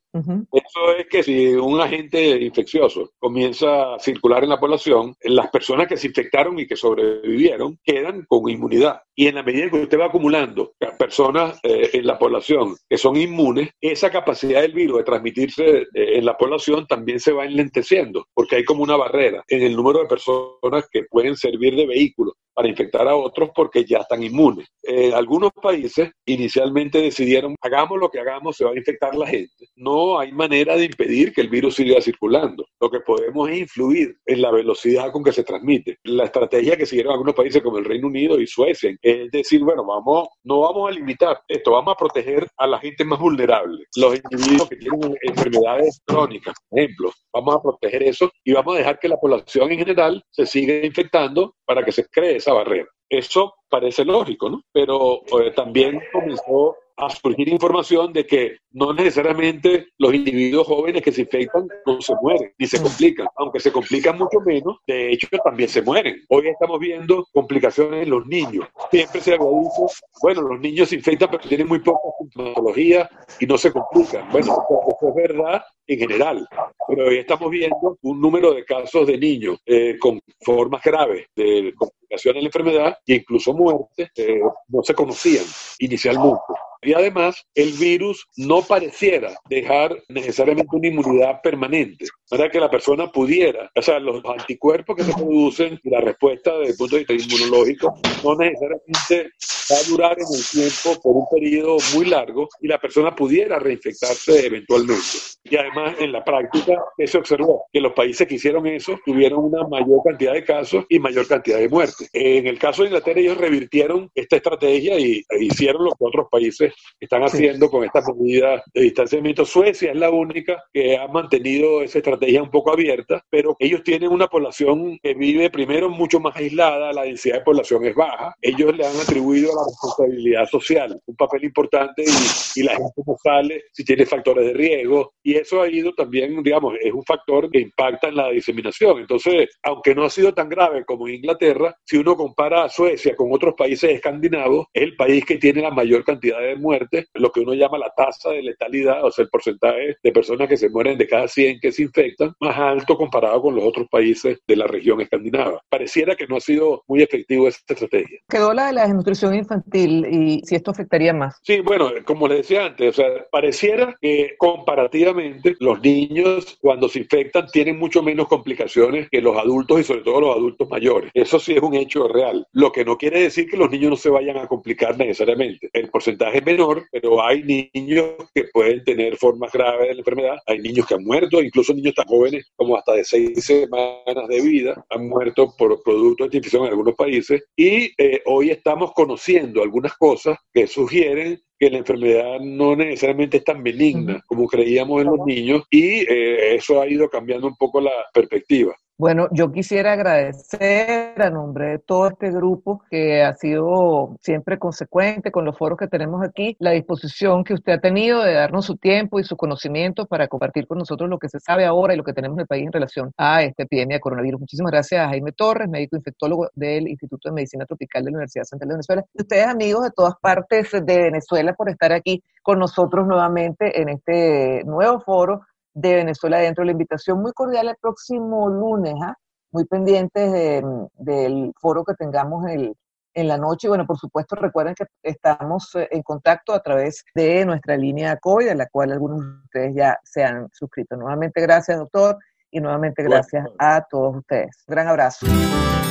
Eso 0.51 0.95
es 0.97 1.07
que 1.07 1.23
si 1.23 1.47
un 1.55 1.81
agente 1.81 2.41
infeccioso 2.41 3.11
comienza 3.19 3.95
a 3.95 3.99
circular 3.99 4.43
en 4.43 4.49
la 4.49 4.59
población, 4.59 5.15
las 5.23 5.49
personas 5.49 5.87
que 5.87 5.97
se 5.97 6.07
infectaron 6.07 6.57
y 6.59 6.67
que 6.67 6.75
sobrevivieron 6.75 7.77
quedan 7.83 8.25
con 8.27 8.49
inmunidad. 8.49 9.01
Y 9.13 9.27
en 9.27 9.35
la 9.35 9.43
medida 9.43 9.69
que 9.69 9.83
usted 9.83 9.99
va 9.99 10.05
acumulando 10.05 10.73
personas 10.97 11.59
eh, 11.63 11.89
en 11.93 12.07
la 12.07 12.17
población 12.17 12.75
que 12.89 12.97
son 12.97 13.17
inmunes, 13.17 13.69
esa 13.81 14.09
capacidad 14.09 14.61
del 14.61 14.73
virus 14.73 14.99
de 14.99 15.03
transmitirse 15.03 15.63
eh, 15.63 15.87
en 15.93 16.25
la 16.25 16.37
población 16.37 16.87
también 16.87 17.19
se 17.19 17.31
va 17.31 17.45
enlenteciendo, 17.45 18.27
porque 18.33 18.57
hay 18.57 18.63
como 18.63 18.83
una 18.83 18.95
barrera 18.95 19.43
en 19.47 19.63
el 19.63 19.75
número 19.75 19.99
de 19.99 20.07
personas 20.07 20.87
que 20.91 21.03
pueden 21.03 21.35
servir 21.35 21.75
de 21.75 21.87
vehículo 21.87 22.33
para 22.55 22.69
infectar 22.69 23.07
a 23.07 23.15
otros 23.15 23.49
porque 23.53 23.83
ya 23.85 23.99
están 23.99 24.23
inmunes. 24.23 24.67
Eh, 24.81 25.13
algunos 25.13 25.51
países 25.51 26.11
inicialmente 26.25 27.01
decidieron, 27.01 27.55
hagamos 27.61 27.99
lo 27.99 28.09
que 28.09 28.19
hagamos, 28.19 28.55
se 28.55 28.65
va 28.65 28.71
a 28.71 28.77
infectar 28.77 29.13
la 29.15 29.27
gente. 29.27 29.67
No 29.75 30.17
hay 30.19 30.31
manera 30.31 30.75
de 30.75 30.85
impedir 30.85 31.33
que 31.33 31.41
el 31.41 31.49
virus 31.49 31.75
siga 31.75 32.01
circulando. 32.01 32.65
Lo 32.79 32.89
que 32.89 33.01
podemos 33.01 33.49
es 33.49 33.59
influir 33.59 34.17
en 34.25 34.41
la 34.41 34.51
velocidad 34.51 35.11
con 35.11 35.23
que 35.23 35.33
se 35.33 35.43
transmite. 35.43 35.97
La 36.03 36.25
estrategia 36.25 36.77
que 36.77 36.85
siguieron 36.85 37.13
algunos 37.13 37.35
países 37.35 37.61
como 37.61 37.77
el 37.77 37.85
Reino 37.85 38.07
Unido 38.07 38.39
y 38.39 38.47
Suecia 38.47 38.95
es 39.01 39.31
decir, 39.31 39.63
bueno, 39.63 39.85
vamos, 39.85 40.29
no 40.43 40.61
vamos 40.61 40.89
a 40.89 40.93
limitar 40.93 41.41
esto, 41.47 41.71
vamos 41.71 41.93
a 41.93 41.97
proteger 41.97 42.47
a 42.57 42.67
la 42.67 42.79
gente 42.79 43.03
más 43.03 43.19
vulnerable, 43.19 43.85
los 43.95 44.15
individuos 44.15 44.69
que 44.69 44.77
tienen 44.77 45.15
enfermedades 45.21 46.01
crónicas, 46.05 46.55
por 46.69 46.79
ejemplo, 46.79 47.11
vamos 47.33 47.55
a 47.55 47.61
proteger 47.61 48.03
eso 48.03 48.31
y 48.43 48.53
vamos 48.53 48.75
a 48.75 48.77
dejar 48.79 48.99
que 48.99 49.09
la 49.09 49.17
población 49.17 49.71
en 49.71 49.79
general 49.79 50.23
se 50.31 50.45
siga 50.45 50.85
infectando 50.85 51.55
para 51.65 51.83
que 51.83 51.91
se 51.91 52.07
cree 52.07 52.37
esa 52.37 52.53
barrera. 52.53 52.87
Eso 53.09 53.55
parece 53.69 54.05
lógico, 54.05 54.49
¿no? 54.49 54.61
Pero 54.71 55.21
eh, 55.39 55.51
también 55.55 56.01
comenzó 56.11 56.75
a 56.97 57.09
surgir 57.09 57.49
información 57.49 58.13
de 58.13 58.25
que 58.25 58.57
no 58.71 58.93
necesariamente 58.93 59.87
los 59.97 60.13
individuos 60.13 60.67
jóvenes 60.67 61.01
que 61.01 61.11
se 61.11 61.21
infectan 61.21 61.67
no 61.85 62.01
se 62.01 62.13
mueren 62.21 62.53
ni 62.57 62.67
se 62.67 62.81
complican, 62.81 63.27
aunque 63.35 63.59
se 63.59 63.71
complican 63.71 64.17
mucho 64.17 64.39
menos, 64.45 64.77
de 64.87 65.11
hecho 65.11 65.27
también 65.43 65.69
se 65.69 65.81
mueren. 65.81 66.23
Hoy 66.29 66.47
estamos 66.47 66.79
viendo 66.79 67.27
complicaciones 67.33 68.03
en 68.03 68.09
los 68.09 68.25
niños. 68.27 68.67
Siempre 68.91 69.21
se 69.21 69.33
había 69.33 69.45
dicho, 69.45 69.87
bueno, 70.21 70.41
los 70.41 70.59
niños 70.59 70.89
se 70.89 70.95
infectan 70.95 71.29
pero 71.31 71.47
tienen 71.47 71.67
muy 71.67 71.79
poca 71.79 72.07
sintomatología 72.19 73.09
y 73.39 73.45
no 73.45 73.57
se 73.57 73.71
complican. 73.71 74.29
Bueno, 74.31 74.53
eso 74.53 75.09
es 75.09 75.15
verdad 75.15 75.63
en 75.87 75.99
general, 75.99 76.47
pero 76.87 77.07
hoy 77.07 77.17
estamos 77.17 77.51
viendo 77.51 77.97
un 78.01 78.21
número 78.21 78.53
de 78.53 78.63
casos 78.63 79.05
de 79.05 79.17
niños 79.17 79.59
eh, 79.65 79.97
con 79.99 80.19
formas 80.41 80.81
graves 80.83 81.27
de 81.35 81.73
complicaciones 82.15 82.35
de 82.35 82.41
la 82.41 82.47
enfermedad 82.47 82.97
e 83.05 83.15
incluso 83.15 83.53
muertes 83.53 84.09
eh, 84.15 84.39
no 84.69 84.83
se 84.83 84.93
conocían 84.93 85.45
inicialmente. 85.79 86.39
Y 86.85 86.93
además, 86.93 87.43
el 87.55 87.71
virus 87.73 88.27
no 88.37 88.61
pareciera 88.61 89.33
dejar 89.49 89.97
necesariamente 90.07 90.75
una 90.75 90.87
inmunidad 90.87 91.41
permanente, 91.41 92.05
para 92.29 92.49
que 92.49 92.59
la 92.59 92.69
persona 92.69 93.11
pudiera, 93.11 93.71
o 93.75 93.81
sea, 93.81 93.99
los 93.99 94.23
anticuerpos 94.23 94.95
que 94.95 95.03
se 95.03 95.13
producen 95.13 95.79
y 95.83 95.89
la 95.89 96.01
respuesta 96.01 96.57
desde 96.57 96.71
el 96.71 96.77
punto 96.77 96.95
de 96.95 97.05
vista 97.05 97.35
inmunológico 97.35 97.99
no 98.23 98.35
necesariamente 98.35 99.31
va 99.71 99.77
a 99.77 99.89
durar 99.89 100.17
en 100.19 100.27
el 100.31 100.45
tiempo 100.51 101.01
por 101.01 101.15
un 101.15 101.25
periodo 101.31 101.77
muy 101.95 102.05
largo 102.05 102.47
y 102.61 102.67
la 102.67 102.79
persona 102.79 103.15
pudiera 103.15 103.57
reinfectarse 103.57 104.45
eventualmente. 104.45 105.03
Y 105.43 105.55
además, 105.55 105.95
en 105.99 106.11
la 106.11 106.23
práctica, 106.23 106.83
se 107.03 107.17
observó 107.17 107.65
que 107.71 107.79
los 107.79 107.93
países 107.93 108.27
que 108.27 108.35
hicieron 108.35 108.65
eso 108.67 108.99
tuvieron 109.05 109.45
una 109.45 109.67
mayor 109.67 110.01
cantidad 110.03 110.33
de 110.33 110.43
casos 110.43 110.85
y 110.89 110.99
mayor 110.99 111.27
cantidad 111.27 111.59
de 111.59 111.69
muertes. 111.69 112.09
En 112.13 112.47
el 112.47 112.57
caso 112.59 112.81
de 112.81 112.89
Inglaterra, 112.89 113.19
ellos 113.19 113.37
revirtieron 113.37 114.09
esta 114.13 114.35
estrategia 114.37 114.99
y 114.99 115.23
hicieron 115.39 115.85
lo 115.85 115.91
que 115.91 116.05
otros 116.05 116.27
países 116.31 116.73
están 116.99 117.23
haciendo 117.23 117.69
con 117.69 117.83
esta 117.83 118.01
medida 118.17 118.63
de 118.73 118.81
distanciamiento. 118.81 119.45
Suecia 119.45 119.91
es 119.91 119.97
la 119.97 120.09
única 120.09 120.63
que 120.73 120.97
ha 120.97 121.07
mantenido 121.07 121.81
esa 121.81 121.99
estrategia 121.99 122.41
un 122.41 122.51
poco 122.51 122.71
abierta, 122.71 123.23
pero 123.29 123.55
ellos 123.59 123.83
tienen 123.83 124.09
una 124.09 124.27
población 124.27 124.97
que 125.01 125.13
vive 125.13 125.49
primero 125.49 125.89
mucho 125.89 126.19
más 126.19 126.35
aislada, 126.35 126.93
la 126.93 127.03
densidad 127.03 127.35
de 127.35 127.41
población 127.41 127.85
es 127.85 127.95
baja. 127.95 128.33
Ellos 128.41 128.75
le 128.75 128.85
han 128.85 128.95
atribuido 128.95 129.51
a 129.51 129.55
la 129.55 129.67
responsabilidad 129.67 130.49
social 130.49 130.99
un 131.05 131.15
papel 131.15 131.45
importante 131.45 132.03
y, 132.03 132.59
y 132.59 132.63
la 132.63 132.73
gente 132.73 133.01
no 133.05 133.15
sale 133.23 133.63
si 133.71 133.83
tiene 133.83 134.05
factores 134.05 134.45
de 134.45 134.53
riesgo. 134.53 135.13
Y 135.23 135.35
eso 135.35 135.61
ha 135.61 135.69
ido 135.69 135.93
también, 135.93 136.41
digamos, 136.43 136.73
es 136.81 136.93
un 136.93 137.03
factor 137.03 137.49
que 137.49 137.59
impacta 137.59 138.07
en 138.07 138.15
la 138.15 138.29
diseminación. 138.29 138.99
Entonces, 138.99 139.49
aunque 139.63 139.95
no 139.95 140.03
ha 140.05 140.09
sido 140.09 140.33
tan 140.33 140.49
grave 140.49 140.85
como 140.85 141.07
en 141.07 141.15
Inglaterra, 141.15 141.75
si 141.85 141.97
uno 141.97 142.15
compara 142.15 142.65
a 142.65 142.69
Suecia 142.69 143.15
con 143.15 143.31
otros 143.31 143.55
países 143.55 143.91
escandinavos, 143.91 144.67
es 144.73 144.83
el 144.83 144.95
país 144.95 145.25
que 145.25 145.37
tiene 145.37 145.61
la 145.61 145.71
mayor 145.71 146.03
cantidad 146.03 146.39
de 146.39 146.54
muerte, 146.55 147.07
lo 147.13 147.31
que 147.31 147.41
uno 147.41 147.53
llama 147.53 147.77
la 147.77 147.91
tasa 147.95 148.31
de 148.31 148.41
letalidad, 148.41 149.03
o 149.03 149.11
sea, 149.11 149.23
el 149.23 149.29
porcentaje 149.29 149.97
de 150.01 150.11
personas 150.11 150.47
que 150.47 150.57
se 150.57 150.69
mueren 150.69 150.97
de 150.97 151.07
cada 151.07 151.27
100 151.27 151.59
que 151.59 151.71
se 151.71 151.83
infectan, 151.83 152.33
más 152.39 152.57
alto 152.57 152.97
comparado 152.97 153.41
con 153.41 153.55
los 153.55 153.63
otros 153.63 153.87
países 153.89 154.39
de 154.47 154.55
la 154.55 154.67
región 154.67 155.01
escandinava. 155.01 155.61
Pareciera 155.69 156.15
que 156.15 156.27
no 156.27 156.37
ha 156.37 156.41
sido 156.41 156.83
muy 156.87 157.01
efectivo 157.01 157.47
esta 157.47 157.73
estrategia. 157.73 158.19
Quedó 158.29 158.53
la 158.53 158.67
de 158.67 158.73
la 158.73 158.83
desnutrición 158.83 159.35
infantil 159.35 160.05
y 160.09 160.41
si 160.45 160.55
esto 160.55 160.71
afectaría 160.71 161.13
más. 161.13 161.39
Sí, 161.43 161.61
bueno, 161.61 161.91
como 162.05 162.27
le 162.27 162.35
decía 162.35 162.65
antes, 162.65 162.89
o 162.89 162.93
sea, 162.93 163.25
pareciera 163.31 163.95
que 164.01 164.35
comparativamente 164.37 165.55
los 165.59 165.81
niños 165.81 166.57
cuando 166.61 166.89
se 166.89 166.99
infectan 166.99 167.47
tienen 167.47 167.77
mucho 167.77 168.01
menos 168.01 168.27
complicaciones 168.27 169.09
que 169.09 169.21
los 169.21 169.37
adultos 169.37 169.79
y 169.79 169.83
sobre 169.83 170.01
todo 170.01 170.21
los 170.21 170.35
adultos 170.35 170.69
mayores. 170.69 171.11
Eso 171.13 171.39
sí 171.39 171.53
es 171.53 171.61
un 171.61 171.75
hecho 171.75 172.07
real. 172.07 172.45
Lo 172.51 172.71
que 172.71 172.85
no 172.85 172.97
quiere 172.97 173.21
decir 173.21 173.47
que 173.49 173.57
los 173.57 173.69
niños 173.69 173.91
no 173.91 173.97
se 173.97 174.09
vayan 174.09 174.37
a 174.37 174.47
complicar 174.47 174.97
necesariamente. 174.97 175.69
El 175.73 175.89
porcentaje 175.89 176.41
menor, 176.45 176.85
pero 176.91 177.23
hay 177.23 177.69
niños 177.73 178.11
que 178.33 178.45
pueden 178.53 178.83
tener 178.83 179.17
formas 179.17 179.51
graves 179.51 179.87
de 179.87 179.93
la 179.95 179.99
enfermedad. 179.99 180.37
Hay 180.45 180.59
niños 180.59 180.85
que 180.85 180.95
han 180.95 181.03
muerto, 181.03 181.41
incluso 181.41 181.73
niños 181.73 181.95
tan 181.95 182.05
jóvenes 182.05 182.51
como 182.55 182.77
hasta 182.77 182.93
de 182.93 183.03
seis 183.03 183.43
semanas 183.43 184.27
de 184.29 184.41
vida 184.41 184.85
han 184.89 185.07
muerto 185.07 185.53
por 185.57 185.81
producto 185.83 186.23
de 186.23 186.27
esta 186.27 186.37
infección 186.37 186.63
en 186.63 186.69
algunos 186.69 186.95
países. 186.95 187.43
Y 187.55 187.91
eh, 187.97 188.21
hoy 188.25 188.51
estamos 188.51 188.93
conociendo 188.93 189.63
algunas 189.63 189.93
cosas 189.97 190.37
que 190.53 190.67
sugieren 190.67 191.41
que 191.57 191.69
la 191.69 191.77
enfermedad 191.77 192.39
no 192.41 192.75
necesariamente 192.75 193.37
es 193.37 193.43
tan 193.43 193.63
benigna 193.63 194.21
como 194.27 194.47
creíamos 194.47 195.01
en 195.01 195.07
los 195.07 195.25
niños 195.25 195.63
y 195.69 196.01
eh, 196.01 196.55
eso 196.55 196.81
ha 196.81 196.87
ido 196.87 197.09
cambiando 197.09 197.47
un 197.47 197.55
poco 197.55 197.79
la 197.79 197.93
perspectiva. 198.13 198.75
Bueno, 198.97 199.27
yo 199.31 199.51
quisiera 199.51 199.91
agradecer 199.91 201.21
a 201.21 201.29
nombre 201.29 201.67
de 201.67 201.79
todo 201.79 202.07
este 202.07 202.31
grupo 202.31 202.81
que 202.89 203.23
ha 203.23 203.33
sido 203.35 204.15
siempre 204.21 204.57
consecuente 204.57 205.31
con 205.31 205.43
los 205.43 205.57
foros 205.57 205.77
que 205.77 205.89
tenemos 205.89 206.23
aquí, 206.23 206.55
la 206.59 206.71
disposición 206.71 207.43
que 207.43 207.55
usted 207.55 207.73
ha 207.73 207.81
tenido 207.81 208.23
de 208.23 208.31
darnos 208.31 208.65
su 208.65 208.77
tiempo 208.77 209.19
y 209.19 209.25
su 209.25 209.35
conocimiento 209.35 210.05
para 210.05 210.29
compartir 210.29 210.65
con 210.65 210.77
nosotros 210.77 211.09
lo 211.09 211.19
que 211.19 211.27
se 211.27 211.41
sabe 211.41 211.65
ahora 211.65 211.93
y 211.93 211.97
lo 211.97 212.05
que 212.05 212.13
tenemos 212.13 212.37
en 212.37 212.43
el 212.43 212.47
país 212.47 212.65
en 212.65 212.71
relación 212.71 213.11
a 213.17 213.43
esta 213.43 213.63
epidemia 213.63 213.97
de 213.97 213.99
coronavirus. 213.99 214.39
Muchísimas 214.39 214.71
gracias 214.71 215.05
a 215.05 215.09
Jaime 215.09 215.33
Torres, 215.33 215.67
médico 215.67 215.97
infectólogo 215.97 216.47
del 216.55 216.87
Instituto 216.87 217.27
de 217.27 217.35
Medicina 217.35 217.65
Tropical 217.65 218.05
de 218.05 218.11
la 218.11 218.15
Universidad 218.15 218.45
Central 218.45 218.69
de 218.69 218.75
Venezuela. 218.75 219.03
Y 219.13 219.21
ustedes, 219.23 219.47
amigos 219.47 219.83
de 219.83 219.91
todas 219.91 220.13
partes 220.21 220.71
de 220.71 221.01
Venezuela, 221.01 221.53
por 221.53 221.69
estar 221.69 221.91
aquí 221.91 222.23
con 222.41 222.59
nosotros 222.59 223.05
nuevamente 223.05 223.81
en 223.81 223.89
este 223.89 224.63
nuevo 224.63 225.01
foro 225.01 225.41
de 225.75 225.95
Venezuela 225.95 226.39
dentro. 226.39 226.63
La 226.63 226.71
invitación 226.71 227.21
muy 227.21 227.33
cordial 227.33 227.67
el 227.67 227.75
próximo 227.79 228.49
lunes, 228.49 228.95
¿ah? 229.03 229.13
muy 229.51 229.65
pendientes 229.65 230.63
del 230.97 231.53
foro 231.59 231.83
que 231.83 231.93
tengamos 231.93 232.45
el, 232.47 232.73
en 233.13 233.27
la 233.27 233.37
noche. 233.37 233.67
Y 233.67 233.69
bueno, 233.69 233.85
por 233.85 233.97
supuesto, 233.97 234.35
recuerden 234.35 234.73
que 234.73 234.85
estamos 235.03 235.75
eh, 235.75 235.87
en 235.91 236.01
contacto 236.01 236.53
a 236.53 236.61
través 236.61 237.03
de 237.13 237.45
nuestra 237.45 237.77
línea 237.77 238.17
COI, 238.17 238.49
a 238.49 238.55
la 238.55 238.67
cual 238.67 238.91
algunos 238.91 239.21
de 239.21 239.43
ustedes 239.45 239.75
ya 239.75 239.99
se 240.03 240.23
han 240.23 240.49
suscrito. 240.51 240.95
Nuevamente, 240.95 241.41
gracias, 241.41 241.77
doctor. 241.77 242.17
Y 242.51 242.61
nuevamente 242.61 243.03
gracias 243.03 243.45
a 243.59 243.81
todos 243.89 244.15
ustedes. 244.15 244.63
Gran 244.65 244.87
abrazo. 244.87 245.25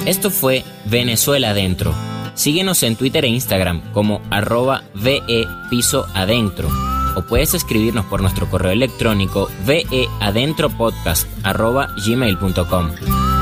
Esto 0.07 0.31
fue 0.31 0.63
Venezuela 0.91 1.51
Adentro. 1.51 1.93
Síguenos 2.35 2.83
en 2.85 2.97
Twitter 2.97 3.25
e 3.25 3.29
Instagram 3.29 3.93
como 3.93 4.23
arroba 4.31 4.83
VE 4.95 5.45
Piso 5.69 6.07
Adentro 6.15 6.94
o 7.17 7.23
puedes 7.23 7.55
escribirnos 7.55 8.07
por 8.07 8.23
nuestro 8.23 8.49
correo 8.49 8.73
electrónico 8.73 9.49
veadentropodcast 9.67 11.29
arroba 11.45 11.89
gmail.com. 12.05 13.34